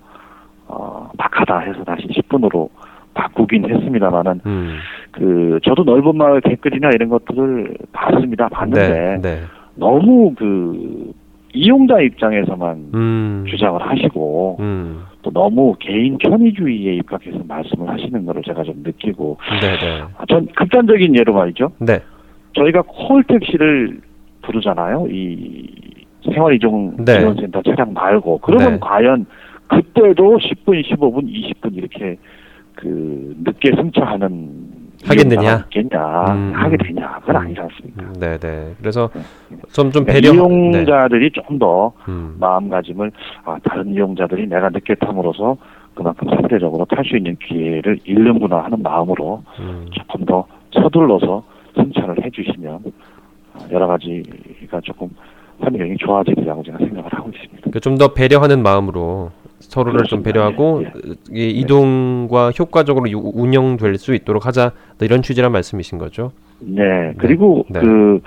어, 0.68 1.10
박하다 1.18 1.60
해서 1.60 1.84
다시 1.84 2.08
10분으로 2.08 2.70
바꾸긴 3.14 3.70
했습니다만은 3.70 4.42
음. 4.46 4.78
그 5.12 5.60
저도 5.64 5.84
넓은 5.84 6.18
마을 6.18 6.42
댓글이나 6.42 6.90
이런 6.90 7.10
것들을 7.10 7.78
봤습니다. 7.92 8.50
봤는데 8.50 8.90
네. 8.90 9.22
네. 9.22 9.42
너무 9.76 10.34
그 10.36 11.12
이용자 11.54 12.02
입장에서만 12.02 12.90
음. 12.96 13.46
주장을 13.48 13.80
하시고 13.80 14.58
음. 14.60 15.04
또 15.22 15.30
너무 15.32 15.76
개인 15.80 16.18
편의주의에 16.18 16.96
입각해서 16.96 17.40
말씀을 17.48 17.88
하시는 17.88 18.26
거를 18.26 18.42
제가 18.44 18.64
좀 18.64 18.78
느끼고 18.84 19.38
네, 19.62 19.78
네. 19.78 20.02
아, 20.18 20.26
전 20.28 20.48
극단적인 20.56 21.16
예로 21.16 21.34
말이죠. 21.34 21.72
네. 21.80 22.00
저희가 22.54 22.82
콜택시를 22.84 24.02
부르잖아요. 24.42 25.08
이 25.10 25.68
생활이동 26.24 26.98
네. 27.06 27.20
지원센터 27.20 27.62
차량 27.64 27.94
말고 27.94 28.40
그러면 28.40 28.74
네. 28.74 28.80
과연 28.80 29.26
그때도 29.68 30.38
10분, 30.38 30.84
15분, 30.86 31.26
20분 31.26 31.76
이렇게 31.76 32.18
그 32.76 33.36
늦게 33.44 33.72
승차하는 33.76 34.84
하겠느냐? 35.06 35.66
음. 36.32 36.54
하게 36.54 36.78
되냐 36.78 37.20
그건 37.20 37.36
음. 37.36 37.42
아니지 37.42 37.60
않습니까? 37.60 38.04
음, 38.04 38.14
네, 38.20 38.38
네. 38.38 38.74
그래서 38.80 39.10
좀좀 39.74 40.06
그러니까 40.06 40.14
배려 40.14 40.34
이용자들이 40.34 41.32
좀더 41.32 41.94
네. 42.06 42.12
음. 42.12 42.36
마음가짐을 42.40 43.12
아, 43.46 43.58
다른 43.64 43.94
이용자들이 43.94 44.48
내가 44.48 44.70
늦게 44.70 44.96
탐으로써 44.96 45.58
그만큼 45.94 46.30
상대적으로 46.30 46.86
탈 46.86 47.04
수 47.06 47.18
있는 47.18 47.36
기회를 47.36 48.00
잃는구나 48.06 48.64
하는 48.64 48.82
마음으로 48.82 49.44
음. 49.60 49.86
조금 49.92 50.26
더 50.26 50.46
서둘러서 50.72 51.44
승차를 51.76 52.24
해주시면 52.26 52.80
아, 53.54 53.60
여러 53.72 53.88
가지가 53.88 54.82
조금 54.84 55.10
환경이 55.60 55.96
좋아지리라고 55.98 56.64
제가 56.64 56.78
생각을 56.80 57.06
하고 57.14 57.30
있습니다. 57.30 57.80
좀더 57.80 58.14
배려하는 58.14 58.64
마음으로 58.64 59.32
서로를 59.60 60.04
좀 60.06 60.22
그렇습니다. 60.24 60.32
배려하고 60.32 60.84
예, 61.36 61.40
이 61.48 61.50
이동과 61.62 62.52
효과적으로 62.52 63.10
유- 63.10 63.32
운영될 63.34 63.96
수 63.96 64.14
있도록 64.14 64.46
하자 64.46 64.72
이런 65.02 65.22
취지란 65.22 65.52
말씀이신 65.52 65.98
거죠? 66.00 66.32
네, 66.60 67.14
그리고 67.18 67.66
네. 67.70 67.80
그 67.80 68.20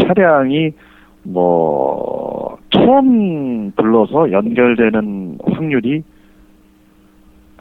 차량이 0.00 0.70
뭐 1.24 2.56
처음 2.70 3.70
불러서 3.72 4.32
연결되는 4.32 5.38
확률이 5.52 6.02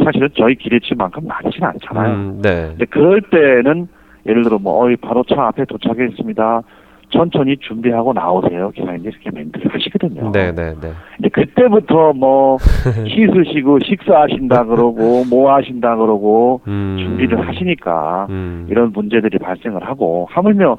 사실은 0.03 0.29
저희 0.37 0.55
기대치만큼 0.55 1.27
많지는 1.27 1.67
않잖아요. 1.67 2.13
음, 2.15 2.39
네. 2.41 2.67
근데 2.69 2.85
그럴 2.85 3.21
때는 3.21 3.87
예를 4.25 4.43
들어 4.43 4.57
뭐 4.59 4.85
어이 4.85 4.95
바로 4.95 5.23
차 5.23 5.47
앞에 5.47 5.65
도착했습니다. 5.65 6.63
천천히 7.11 7.57
준비하고 7.57 8.13
나오세요. 8.13 8.71
기사님들이 8.71 9.13
이렇게 9.21 9.37
멘트를 9.37 9.73
하시거든요. 9.73 10.31
네, 10.31 10.51
네, 10.53 10.73
네. 10.79 10.91
근데 11.17 11.29
그때부터 11.29 12.13
뭐 12.13 12.57
씻으시고 13.07 13.79
식사하신다 13.79 14.65
그러고 14.65 15.25
뭐 15.29 15.53
하신다 15.53 15.97
그러고 15.97 16.61
음. 16.67 16.97
준비를 16.99 17.47
하시니까 17.47 18.27
음. 18.29 18.67
이런 18.69 18.91
문제들이 18.93 19.37
발생을 19.39 19.85
하고 19.85 20.27
하물며 20.31 20.77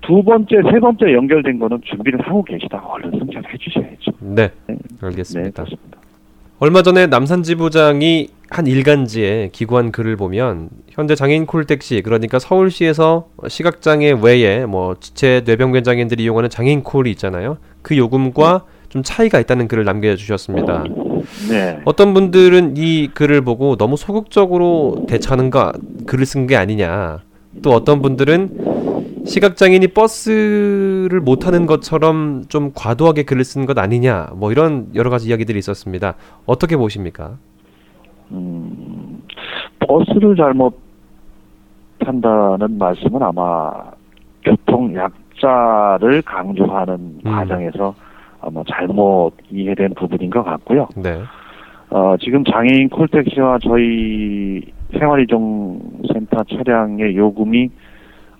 두 0.00 0.22
번째, 0.22 0.56
세 0.72 0.80
번째 0.80 1.12
연결된 1.12 1.58
거는 1.58 1.80
준비를 1.84 2.20
하고 2.20 2.42
계시다가 2.42 2.86
얼른 2.86 3.10
승차를 3.12 3.52
해주셔야죠. 3.52 4.12
네. 4.20 4.48
네, 4.66 4.76
알겠습니다. 5.00 5.62
그렇습니다. 5.64 5.98
얼마 6.60 6.82
전에 6.82 7.06
남산지부장이 7.06 8.28
한 8.50 8.66
일간지에 8.66 9.50
기고한 9.52 9.92
글을 9.92 10.16
보면 10.16 10.70
현재 10.88 11.14
장애인 11.14 11.46
콜택시 11.46 12.02
그러니까 12.02 12.38
서울시에서 12.38 13.28
시각장애 13.46 14.16
외에 14.22 14.64
뭐 14.64 14.96
지체 14.98 15.42
뇌병변 15.44 15.84
장애인들이 15.84 16.22
이용하는 16.22 16.48
장애인 16.48 16.82
콜이 16.82 17.10
있잖아요. 17.12 17.58
그 17.82 17.96
요금과 17.96 18.64
좀 18.88 19.02
차이가 19.02 19.38
있다는 19.38 19.68
글을 19.68 19.84
남겨주셨습니다. 19.84 20.84
네. 21.50 21.78
어떤 21.84 22.14
분들은 22.14 22.74
이 22.78 23.08
글을 23.12 23.42
보고 23.42 23.76
너무 23.76 23.96
소극적으로 23.96 25.04
대처하는가 25.08 25.72
글을 26.06 26.24
쓴 26.24 26.46
게 26.46 26.56
아니냐. 26.56 27.20
또 27.62 27.72
어떤 27.72 28.00
분들은 28.00 29.24
시각장애인이 29.26 29.88
버스를 29.88 31.20
못 31.20 31.40
타는 31.40 31.66
것처럼 31.66 32.44
좀 32.48 32.72
과도하게 32.74 33.24
글을 33.24 33.44
쓴 33.44 33.66
것 33.66 33.78
아니냐. 33.78 34.30
뭐 34.34 34.52
이런 34.52 34.88
여러 34.94 35.10
가지 35.10 35.28
이야기들이 35.28 35.58
있었습니다. 35.58 36.14
어떻게 36.46 36.78
보십니까? 36.78 37.36
음, 38.30 39.22
버스를 39.80 40.36
잘못 40.36 40.78
탄다는 42.00 42.78
말씀은 42.78 43.22
아마 43.22 43.72
교통 44.42 44.94
약자를 44.94 46.22
강조하는 46.22 46.94
음. 46.94 47.20
과정에서 47.24 47.94
아마 48.40 48.62
잘못 48.68 49.32
이해된 49.50 49.94
부분인 49.94 50.30
것 50.30 50.42
같고요. 50.44 50.88
네. 50.96 51.20
어, 51.90 52.16
지금 52.20 52.44
장애인 52.44 52.88
콜택시와 52.90 53.58
저희 53.62 54.62
생활이동센터 54.92 56.44
차량의 56.44 57.16
요금이 57.16 57.70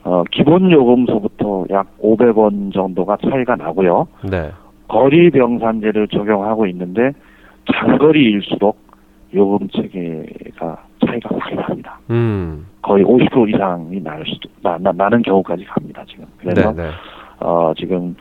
어, 0.04 0.22
기본 0.30 0.70
요금소부터 0.70 1.66
약 1.70 1.86
500원 2.00 2.72
정도가 2.72 3.18
차이가 3.28 3.56
나고요. 3.56 4.06
네. 4.30 4.50
거리 4.86 5.30
병산제를 5.30 6.08
적용하고 6.08 6.66
있는데 6.66 7.12
장거리일수록 7.74 8.87
요금 9.34 9.68
체계가 9.68 10.84
차이가 11.06 11.36
많이 11.36 11.56
납니다. 11.56 11.98
음. 12.10 12.66
거의 12.82 13.04
50% 13.04 13.54
이상이 13.54 14.00
날 14.02 14.24
수도 14.26 14.48
나, 14.62 14.78
나, 14.78 14.92
나는 14.92 15.22
경우까지 15.22 15.64
갑니다 15.64 16.04
지금. 16.08 16.24
그래서 16.38 16.72
네, 16.72 16.84
네. 16.84 16.90
어, 17.40 17.72
지금 17.76 18.16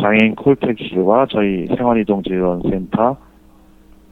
장애인 0.00 0.34
콜택시와 0.34 1.26
저희 1.30 1.66
생활이동지원센터 1.66 3.16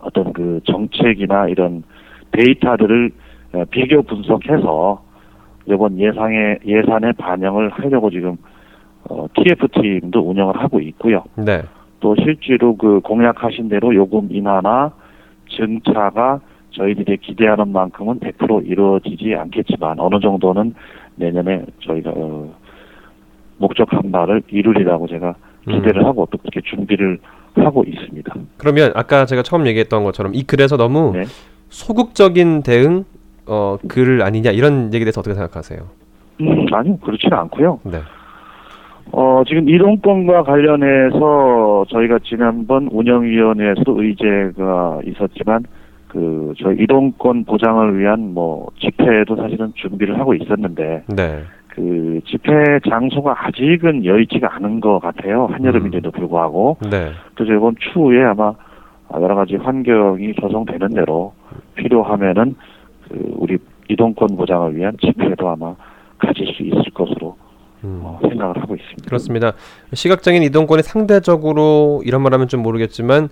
어떤 0.00 0.32
그 0.32 0.60
정책이나 0.64 1.48
이런 1.48 1.82
데이터들을 2.32 3.10
어, 3.54 3.64
비교 3.70 4.02
분석해서 4.02 5.02
이번 5.66 5.98
예상에 5.98 6.58
예산에 6.64 7.12
반영을 7.12 7.70
하려고 7.70 8.10
지금 8.10 8.36
어, 9.08 9.26
TF 9.34 9.68
팀도 9.68 10.20
운영을 10.20 10.60
하고 10.60 10.80
있고요. 10.80 11.24
네. 11.36 11.62
또 12.00 12.14
실제로 12.16 12.76
그 12.76 13.00
공약하신 13.00 13.68
대로 13.68 13.94
요금 13.94 14.28
인하나 14.30 14.92
증차가 15.48 16.40
저희들이 16.70 17.16
기대하는 17.18 17.72
만큼은 17.72 18.20
100% 18.20 18.66
이루어지지 18.66 19.34
않겠지만 19.34 19.98
어느 19.98 20.20
정도는 20.20 20.74
내년에 21.16 21.64
저희가 21.80 22.12
어, 22.14 22.54
목적한 23.58 24.12
바를 24.12 24.42
이루리라고 24.48 25.08
제가 25.08 25.34
기대를 25.64 26.02
음. 26.02 26.06
하고 26.06 26.28
또 26.30 26.38
그렇게 26.38 26.60
준비를 26.62 27.18
하고 27.56 27.84
있습니다. 27.86 28.34
그러면 28.58 28.92
아까 28.94 29.24
제가 29.24 29.42
처음 29.42 29.66
얘기했던 29.66 30.04
것처럼 30.04 30.34
이 30.34 30.42
글에서 30.42 30.76
너무 30.76 31.12
네. 31.14 31.24
소극적인 31.70 32.62
대응 32.62 33.04
어, 33.46 33.76
글 33.88 34.22
아니냐 34.22 34.50
이런 34.50 34.86
얘기에 34.92 35.04
대해서 35.04 35.20
어떻게 35.20 35.34
생각하세요? 35.34 35.80
음, 36.40 36.66
아니요, 36.72 36.98
그렇지는 36.98 37.38
않고요. 37.38 37.80
네. 37.84 38.00
어, 39.12 39.42
지금 39.46 39.68
이동권과 39.68 40.42
관련해서 40.42 41.86
저희가 41.88 42.18
지난번 42.24 42.88
운영위원회에서도 42.90 44.02
의제가 44.02 45.00
있었지만 45.04 45.64
그 46.08 46.54
저희 46.60 46.82
이동권 46.82 47.44
보장을 47.44 47.98
위한 47.98 48.34
뭐 48.34 48.68
집회도 48.78 49.36
사실은 49.36 49.72
준비를 49.74 50.18
하고 50.18 50.34
있었는데 50.34 51.04
네. 51.14 51.42
그 51.68 52.20
집회 52.24 52.52
장소가 52.88 53.34
아직은 53.46 54.04
여의치가 54.04 54.54
않은 54.56 54.80
것 54.80 54.98
같아요. 54.98 55.46
한여름인데도 55.52 56.10
불구하고 56.10 56.78
네. 56.90 57.10
그래서 57.34 57.52
이번 57.52 57.74
추후에 57.78 58.24
아마 58.24 58.54
여러 59.14 59.34
가지 59.34 59.56
환경이 59.56 60.34
조성되는 60.34 60.94
대로 60.94 61.34
필요하면은 61.74 62.56
그 63.08 63.34
우리 63.36 63.58
이동권 63.88 64.36
보장을 64.36 64.74
위한 64.74 64.96
집회도 65.00 65.48
아마 65.48 65.74
가질 66.18 66.46
수 66.54 66.62
있을 66.62 66.82
것으로 66.94 67.36
음. 67.86 68.00
어, 68.02 68.18
생각을 68.22 68.60
하고 68.60 68.74
있습니다. 68.74 69.04
그렇습니다. 69.06 69.52
시각장애인 69.92 70.42
이동권이 70.44 70.82
상대적으로 70.82 72.02
이런 72.04 72.22
말하면 72.22 72.48
좀 72.48 72.62
모르겠지만 72.62 73.28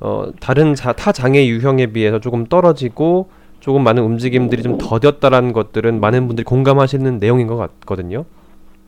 어, 0.00 0.26
다른 0.40 0.74
자, 0.74 0.92
타 0.92 1.12
장애 1.12 1.46
유형에 1.46 1.86
비해서 1.86 2.18
조금 2.20 2.46
떨어지고 2.46 3.28
조금 3.60 3.82
많은 3.82 4.02
움직임들이 4.02 4.62
좀 4.62 4.78
더뎠다라는 4.78 5.52
것들은 5.52 6.00
많은 6.00 6.26
분들이 6.26 6.44
공감하시는 6.44 7.18
내용인 7.18 7.46
것 7.48 7.56
같거든요. 7.56 8.24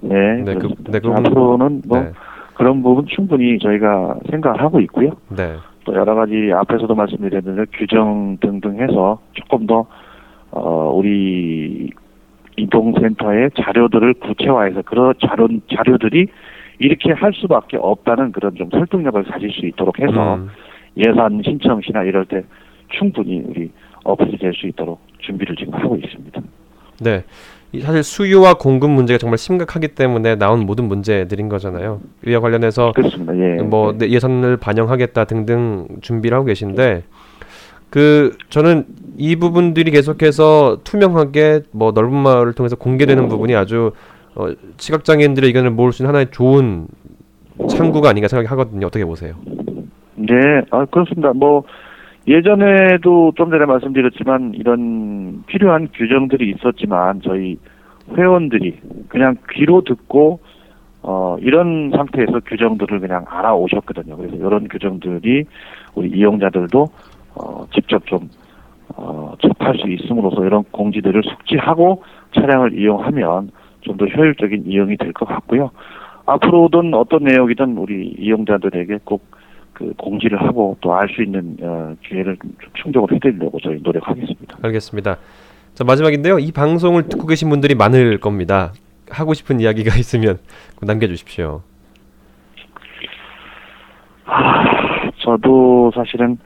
네, 0.01 0.15
네, 0.45 0.55
그-. 0.55 0.69
네, 0.91 1.01
그건- 1.01 1.27
앞으로는 1.27 1.83
뭐 1.87 1.99
네. 2.01 2.13
그런 2.55 2.83
부분 2.83 3.07
충분히 3.09 3.59
저희가 3.59 4.17
생각을 4.31 4.61
하고 4.63 4.81
있고요. 4.81 5.11
네. 5.29 5.57
또 5.85 5.95
여러 5.95 6.15
가지 6.15 6.51
앞에서도 6.55 6.95
말씀드렸는데 6.95 7.65
규정 7.77 8.37
등등 8.41 8.81
해서 8.81 9.19
조금 9.33 9.67
더 9.67 9.87
어, 10.53 10.93
우리 10.95 11.91
이동센터의 12.57 13.51
자료들을 13.61 14.15
구체화해서 14.15 14.83
그런 14.83 15.15
자료 15.27 15.49
자료들이 15.75 16.27
이렇게 16.79 17.13
할 17.13 17.33
수밖에 17.35 17.77
없다는 17.79 18.33
그런 18.33 18.55
좀 18.55 18.69
설득력을 18.71 19.23
가질 19.25 19.51
수 19.53 19.67
있도록 19.67 19.99
해서 19.99 20.35
음, 20.37 20.49
예산 20.97 21.41
신청 21.45 21.81
시나 21.83 22.03
이럴 22.03 22.25
때 22.25 22.43
충분히 22.89 23.43
우리 23.47 23.71
어플이 24.05 24.39
될 24.39 24.53
수 24.55 24.67
있도록 24.67 25.01
준비를 25.19 25.57
지금 25.57 25.75
하고 25.75 25.97
있습니다. 25.97 26.41
네. 27.03 27.25
사실 27.83 28.03
수요와 28.03 28.55
공급 28.55 28.91
문제가 28.91 29.17
정말 29.19 29.39
심각하기 29.39 29.89
때문에 29.89 30.35
나온 30.37 30.67
모든 30.67 30.87
문제들인 30.87 31.49
거잖아요. 31.49 32.01
이와 32.27 32.41
관련해서 32.41 32.93
그렇습니다. 32.93 33.37
예. 33.39 33.63
뭐 33.63 33.97
네. 33.97 34.09
예산을 34.09 34.57
반영하겠다 34.57 35.25
등등 35.27 35.87
준비를 36.01 36.37
하고 36.37 36.47
계신데 36.47 37.05
그 37.91 38.37
저는 38.49 38.87
이 39.19 39.37
부분들이 39.37 39.91
계속해서 39.91 40.79
투명하게 40.85 41.63
뭐 41.73 41.93
넓은 41.93 42.15
마을을 42.17 42.55
통해서 42.55 42.77
공개되는 42.77 43.29
부분이 43.29 43.55
아주 43.55 43.93
어, 44.35 44.47
시각장애인들의 44.77 45.49
의견을 45.49 45.71
모을 45.71 45.93
수 45.93 46.03
있는 46.03 46.11
하나의 46.11 46.31
좋은 46.31 46.87
창구가 47.69 48.09
아닌가 48.09 48.29
생각하거든요. 48.29 48.87
어떻게 48.87 49.05
보세요? 49.05 49.35
네, 50.15 50.35
아, 50.71 50.85
그렇습니다. 50.87 51.33
뭐, 51.33 51.65
예전에도 52.29 53.33
좀 53.37 53.51
전에 53.51 53.65
말씀드렸지만 53.65 54.53
이런 54.55 55.43
필요한 55.47 55.89
규정들이 55.93 56.51
있었지만 56.51 57.21
저희 57.25 57.59
회원들이 58.17 58.79
그냥 59.09 59.37
귀로 59.53 59.83
듣고 59.83 60.41
어, 61.03 61.37
이런 61.41 61.91
상태에서 61.97 62.41
규정들을 62.41 63.01
그냥 63.01 63.25
알아오셨거든요. 63.27 64.17
그래서 64.17 64.37
이런 64.37 64.69
규정들이 64.69 65.45
우리 65.95 66.09
이용자들도 66.11 66.89
어, 67.35 67.67
직접 67.75 68.05
좀 68.07 68.29
어, 68.97 69.35
접할 69.41 69.77
수 69.79 69.89
있음으로써 69.89 70.45
이런 70.45 70.65
공지들을 70.65 71.23
숙지하고 71.25 72.03
차량을 72.35 72.79
이용하면 72.79 73.51
좀 73.83 73.97
더 73.97 74.05
효율적인 74.07 74.65
이용이 74.67 74.97
될 74.99 75.13
것 75.15 75.27
같고요. 75.27 75.71
앞으로든 76.27 76.93
어떤 76.95 77.25
내용이든 77.25 77.79
우리 77.79 78.15
이용자들에게 78.19 78.99
꼭 79.05 79.41
그 79.73 79.95
공지를 79.97 80.43
하고 80.43 80.77
또 80.83 80.93
알 80.93 81.09
수 81.09 81.23
있는 81.23 81.57
어, 81.63 81.95
기회를 82.07 82.37
좀 82.43 82.71
충족을 82.75 83.15
해드리려고 83.15 83.59
저희 83.61 83.79
노력하겠습니다. 83.83 84.59
알겠습니다. 84.61 85.17
자 85.73 85.85
마지막인데요. 85.85 86.39
이 86.39 86.53
방송을 86.53 87.09
듣고 87.09 87.27
계신 87.27 87.49
분들이 87.49 87.75
많을 87.75 88.19
겁니다. 88.21 88.75
하고 89.11 89.33
싶은 89.33 89.59
이야기가 89.59 89.97
있으면 89.99 90.39
남겨주십시오. 90.83 91.63
아, 94.27 95.11
저도 95.19 95.91
사실은 95.95 96.37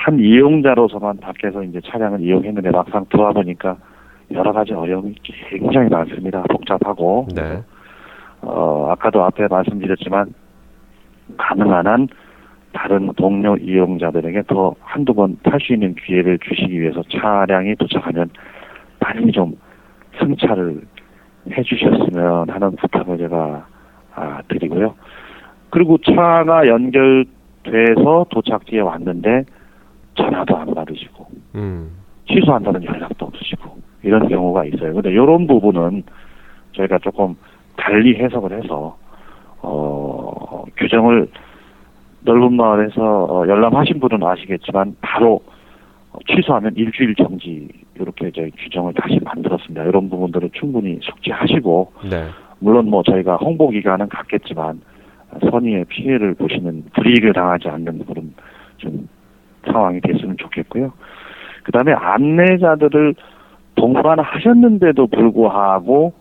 한 0.00 0.18
이용자로서만 0.18 1.18
밖에서 1.18 1.62
이제 1.62 1.78
차량을 1.84 2.20
이용했는데 2.20 2.70
막상 2.70 3.04
들어와 3.10 3.32
보니까 3.32 3.76
여러 4.30 4.50
가지 4.50 4.72
어려움이 4.72 5.14
굉장히 5.50 5.90
많습니다. 5.90 6.42
복잡하고. 6.50 7.26
네. 7.34 7.62
어, 8.40 8.88
아까도 8.90 9.22
앞에 9.24 9.46
말씀드렸지만 9.48 10.32
가능한 11.36 11.86
한 11.86 12.08
다른 12.72 13.12
동료 13.14 13.56
이용자들에게 13.56 14.44
더 14.46 14.74
한두 14.80 15.12
번 15.12 15.36
탈 15.42 15.60
수 15.60 15.74
있는 15.74 15.94
기회를 15.94 16.38
주시기 16.38 16.80
위해서 16.80 17.02
차량이 17.10 17.74
도착하면 17.76 18.30
빨리 19.00 19.30
좀 19.32 19.54
승차를 20.18 20.80
해 21.52 21.62
주셨으면 21.62 22.48
하는 22.48 22.76
부탁을 22.76 23.18
제가 23.18 23.66
아, 24.14 24.42
드리고요. 24.48 24.94
그리고 25.68 25.98
차가 25.98 26.66
연결돼서 26.66 28.26
도착지에 28.30 28.80
왔는데 28.80 29.44
전화도 30.14 30.56
안 30.56 30.74
받으시고 30.74 31.26
음. 31.54 31.90
취소한다는 32.28 32.84
연락도 32.84 33.26
없으시고 33.26 33.78
이런 34.02 34.28
경우가 34.28 34.64
있어요. 34.66 34.94
근데 34.94 35.10
이런 35.10 35.46
부분은 35.46 36.02
저희가 36.72 36.98
조금 36.98 37.36
달리 37.76 38.16
해석을 38.16 38.52
해서 38.52 38.96
어, 39.62 40.64
규정을 40.76 41.28
넓은 42.22 42.54
마을에서 42.54 43.24
어, 43.24 43.48
열람하신 43.48 44.00
분은 44.00 44.22
아시겠지만 44.22 44.96
바로 45.00 45.40
어, 46.12 46.18
취소하면 46.28 46.72
일주일 46.76 47.14
정지 47.14 47.68
이렇게 47.98 48.30
저희 48.30 48.50
규정을 48.50 48.94
다시 48.94 49.18
만들었습니다. 49.22 49.84
이런 49.84 50.08
부분들을 50.08 50.50
충분히 50.54 50.98
숙지하시고 51.02 51.92
네. 52.10 52.26
물론 52.58 52.88
뭐 52.88 53.02
저희가 53.02 53.36
홍보 53.36 53.70
기간은 53.70 54.08
갖겠지만 54.08 54.80
선의의 55.50 55.84
피해를 55.86 56.34
보시는 56.34 56.84
불이익을 56.94 57.32
당하지 57.32 57.68
않는 57.68 58.04
그런 58.04 58.34
좀 58.78 59.08
상황이 59.64 60.00
됐으면 60.00 60.36
좋겠고요. 60.38 60.92
그 61.62 61.72
다음에 61.72 61.92
안내자들을 61.92 63.14
동반하셨는데도 63.74 65.06
불구하고 65.06 66.12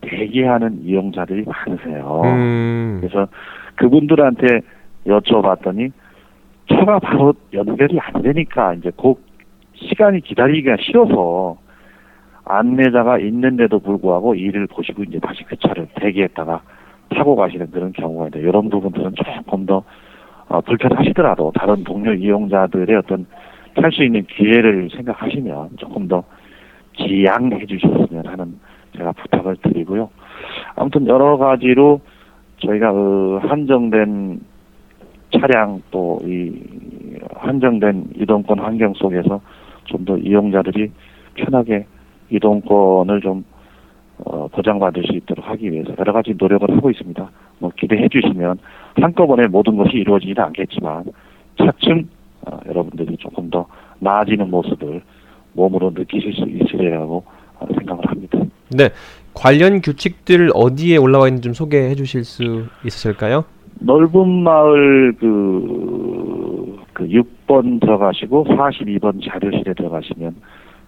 대기하는 0.00 0.82
이용자들이 0.82 1.44
많으세요. 1.44 2.22
음. 2.24 2.98
그래서 3.00 3.26
그분들한테 3.76 4.60
여쭤봤더니 5.06 5.92
차가 6.72 6.98
바로 6.98 7.34
연결이 7.52 7.98
안 8.00 8.22
되니까 8.22 8.74
이제 8.74 8.90
그 8.96 9.14
시간이 9.74 10.20
기다리기가 10.20 10.76
싫어서 10.80 11.58
안내자가 12.44 13.18
있는데도 13.18 13.78
불구하고 13.78 14.34
일을 14.34 14.66
보시고 14.68 15.02
이제 15.04 15.18
다시 15.18 15.44
그 15.44 15.56
차를 15.56 15.88
대기했다가 15.96 16.62
타고 17.10 17.36
가시는 17.36 17.70
그런 17.70 17.92
경우가 17.92 18.26
있는데 18.26 18.48
이런 18.48 18.68
부분들은 18.70 19.14
조금 19.16 19.66
더 19.66 19.82
어, 20.48 20.60
불편하시더라도 20.60 21.52
다른 21.54 21.84
동료 21.84 22.12
이용자들의 22.12 22.96
어떤 22.96 23.26
탈 23.74 23.90
수 23.92 24.04
있는 24.04 24.24
기회를 24.24 24.88
생각하시면 24.90 25.70
조금 25.76 26.08
더 26.08 26.24
지양해 26.96 27.66
주셨으면 27.66 28.26
하는 28.26 28.58
제가 28.96 29.12
부탁을 29.12 29.56
드리고요. 29.56 30.08
아무튼 30.76 31.06
여러 31.06 31.36
가지로 31.36 32.00
저희가 32.58 32.92
그 32.92 33.38
한정된 33.42 34.40
차량 35.32 35.82
또 35.90 36.20
이 36.24 36.52
한정된 37.34 38.10
이동권 38.16 38.58
환경 38.58 38.94
속에서 38.94 39.40
좀 39.84 40.04
더 40.04 40.16
이용자들이 40.16 40.90
편하게 41.34 41.86
이동권을 42.30 43.20
좀 43.20 43.44
어, 44.24 44.48
보장받을 44.48 45.04
수 45.04 45.12
있도록 45.12 45.48
하기 45.50 45.70
위해서 45.70 45.92
여러 45.98 46.12
가지 46.12 46.34
노력을 46.36 46.68
하고 46.74 46.90
있습니다. 46.90 47.30
뭐 47.58 47.70
기대해 47.76 48.08
주시면 48.08 48.58
한꺼번에 48.96 49.46
모든 49.46 49.76
것이 49.76 49.96
이루어지지는 49.96 50.42
않겠지만 50.42 51.04
차츰 51.58 52.08
어, 52.46 52.58
여러분들이 52.66 53.16
조금 53.18 53.50
더 53.50 53.66
나아지는 53.98 54.50
모습을 54.50 55.02
몸으로 55.52 55.90
느끼실 55.94 56.32
수 56.34 56.44
있으리라고 56.48 57.24
어, 57.58 57.66
생각을 57.78 58.06
합니다. 58.06 58.38
네. 58.70 58.90
관련 59.34 59.80
규칙들 59.80 60.50
어디에 60.54 60.96
올라와 60.96 61.28
있는지 61.28 61.46
좀 61.46 61.52
소개해 61.52 61.94
주실 61.94 62.24
수 62.24 62.66
있으실까요? 62.84 63.44
넓은 63.80 64.42
마을 64.42 65.14
그, 65.18 66.78
그 66.92 67.06
6번 67.06 67.80
들어가시고 67.80 68.44
42번 68.44 69.20
자료실에 69.22 69.74
들어가시면 69.74 70.36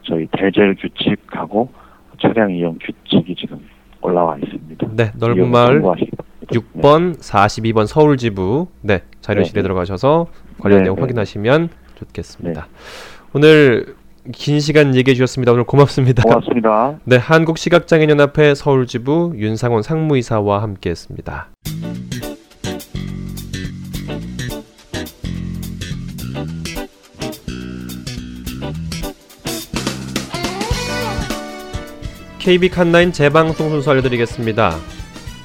저희 0.03 0.27
대절 0.33 0.75
규칙하고 0.77 1.71
차량 2.21 2.51
이용 2.51 2.79
규칙이 2.81 3.35
지금 3.35 3.61
올라와 4.01 4.39
있습니다. 4.39 4.89
네. 4.97 5.11
넓은 5.19 5.51
마을 5.51 5.83
바랍니다. 5.83 6.25
6번 6.49 7.19
42번 7.19 7.87
서울 7.87 8.17
지부 8.17 8.69
네 8.81 9.03
자료실에 9.21 9.61
네. 9.61 9.63
들어가셔서 9.63 10.27
관련 10.59 10.79
네, 10.79 10.85
내용 10.85 10.97
네. 10.97 11.03
확인하시면 11.03 11.69
좋겠습니다. 11.97 12.69
오늘 13.33 13.95
긴 14.33 14.61
시간 14.61 14.95
얘기해 14.95 15.15
주셨습니다. 15.15 15.53
오늘 15.53 15.65
고맙습니다. 15.65 16.23
고맙습니다. 16.23 16.99
네 17.05 17.17
한국 17.17 17.59
시각장애인 17.59 18.11
연합회 18.11 18.55
서울 18.55 18.87
지부 18.87 19.33
윤상원 19.37 19.83
상무이사와 19.83 20.63
함께했습니다. 20.63 21.49
KB 32.39 32.71
칸나인 32.71 33.13
재방송 33.13 33.69
순서 33.69 33.91
알려드리겠습니다. 33.91 34.98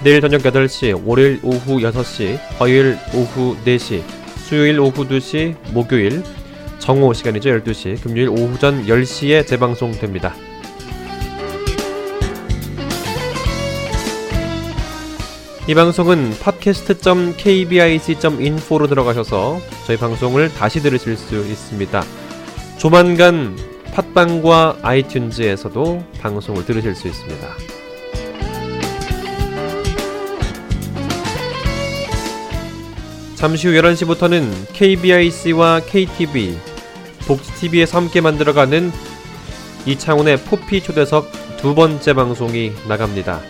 내일 0.03 0.19
저녁 0.19 0.41
8시, 0.41 1.01
월요일 1.05 1.39
오후 1.43 1.79
6시, 1.79 2.37
화요일 2.57 2.97
오후 3.13 3.55
4시, 3.63 4.03
수요일 4.35 4.81
오후 4.81 5.07
2시, 5.07 5.55
목요일 5.71 6.21
정오 6.79 7.13
시간이죠 7.13 7.49
12시, 7.49 8.03
금요일 8.03 8.27
오후전 8.27 8.85
10시에 8.85 9.47
재방송됩니다. 9.47 10.35
이 15.69 15.73
방송은 15.73 16.31
팟캐스트.kbic.info로 16.41 18.87
들어가셔서 18.87 19.61
저희 19.87 19.95
방송을 19.95 20.53
다시 20.53 20.81
들으실 20.81 21.15
수 21.15 21.37
있습니다. 21.37 22.03
조만간 22.77 23.57
팟빵과 23.93 24.79
아이튠즈에서도 24.81 26.19
방송을 26.19 26.65
들으실 26.65 26.93
수 26.93 27.07
있습니다. 27.07 27.82
잠시 33.43 33.67
후 33.67 33.73
11시부터는 33.73 34.71
KBIC와 34.71 35.81
KTV, 35.81 36.57
복지TV에서 37.27 37.97
함께 37.97 38.21
만들어가는 38.21 38.89
이창훈의 39.85 40.37
포피 40.45 40.81
초대석 40.81 41.29
두 41.57 41.75
번째 41.75 42.13
방송이 42.13 42.71
나갑니다. 42.87 43.41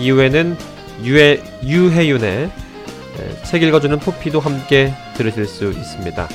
이후에는 0.00 0.56
유해, 1.04 1.42
유해윤의 1.62 2.44
에, 2.44 3.42
책 3.44 3.64
읽어주는 3.64 3.98
포피도 3.98 4.40
함께 4.40 4.94
들으실 5.18 5.44
수 5.44 5.72
있습니다. 5.72 6.26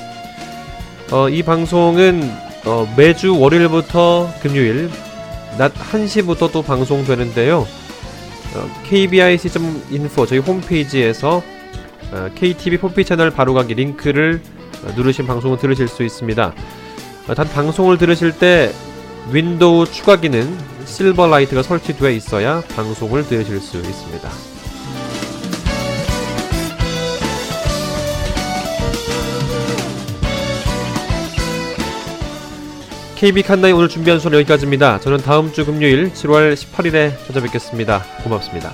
어, 1.14 1.30
이 1.30 1.42
방송은 1.42 2.32
어, 2.66 2.94
매주 2.96 3.40
월요일부터 3.40 4.32
금요일 4.44 4.92
낮 5.58 5.74
1시부터 5.74 6.52
또 6.52 6.62
방송되는데요. 6.62 7.66
어, 8.54 8.82
kbic.info 8.84 10.28
저희 10.28 10.38
홈페이지에서 10.38 11.38
어, 11.38 11.63
KTV 12.36 12.78
포피 12.78 13.06
채널 13.06 13.32
바로가기 13.32 13.74
링크를 13.74 14.42
어, 14.84 14.92
누르신 14.96 15.26
방송을 15.28 15.58
들으실 15.58 15.88
수 15.88 16.04
있습니다. 16.04 16.54
어, 17.28 17.34
단 17.34 17.50
방송을 17.50 17.98
들으실 17.98 18.38
때 18.38 18.72
윈도우 19.32 19.86
추가 19.88 20.18
기능 20.18 20.56
실버 20.86 21.28
라이트가 21.28 21.64
설치되어 21.64 22.10
있어야 22.12 22.62
방송을 22.76 23.26
들으실 23.26 23.60
수 23.60 23.78
있습니다. 23.78 24.30
KB 33.16 33.42
칸나이 33.44 33.72
오늘 33.72 33.88
준비한 33.88 34.20
수는 34.20 34.38
여기까지입니다. 34.40 35.00
저는 35.00 35.20
다음 35.20 35.54
주 35.54 35.66
금요일 35.66 36.12
7월 36.12 36.54
18일에 36.56 37.26
찾아뵙겠습니다. 37.26 38.04
고맙습니다. 38.22 38.74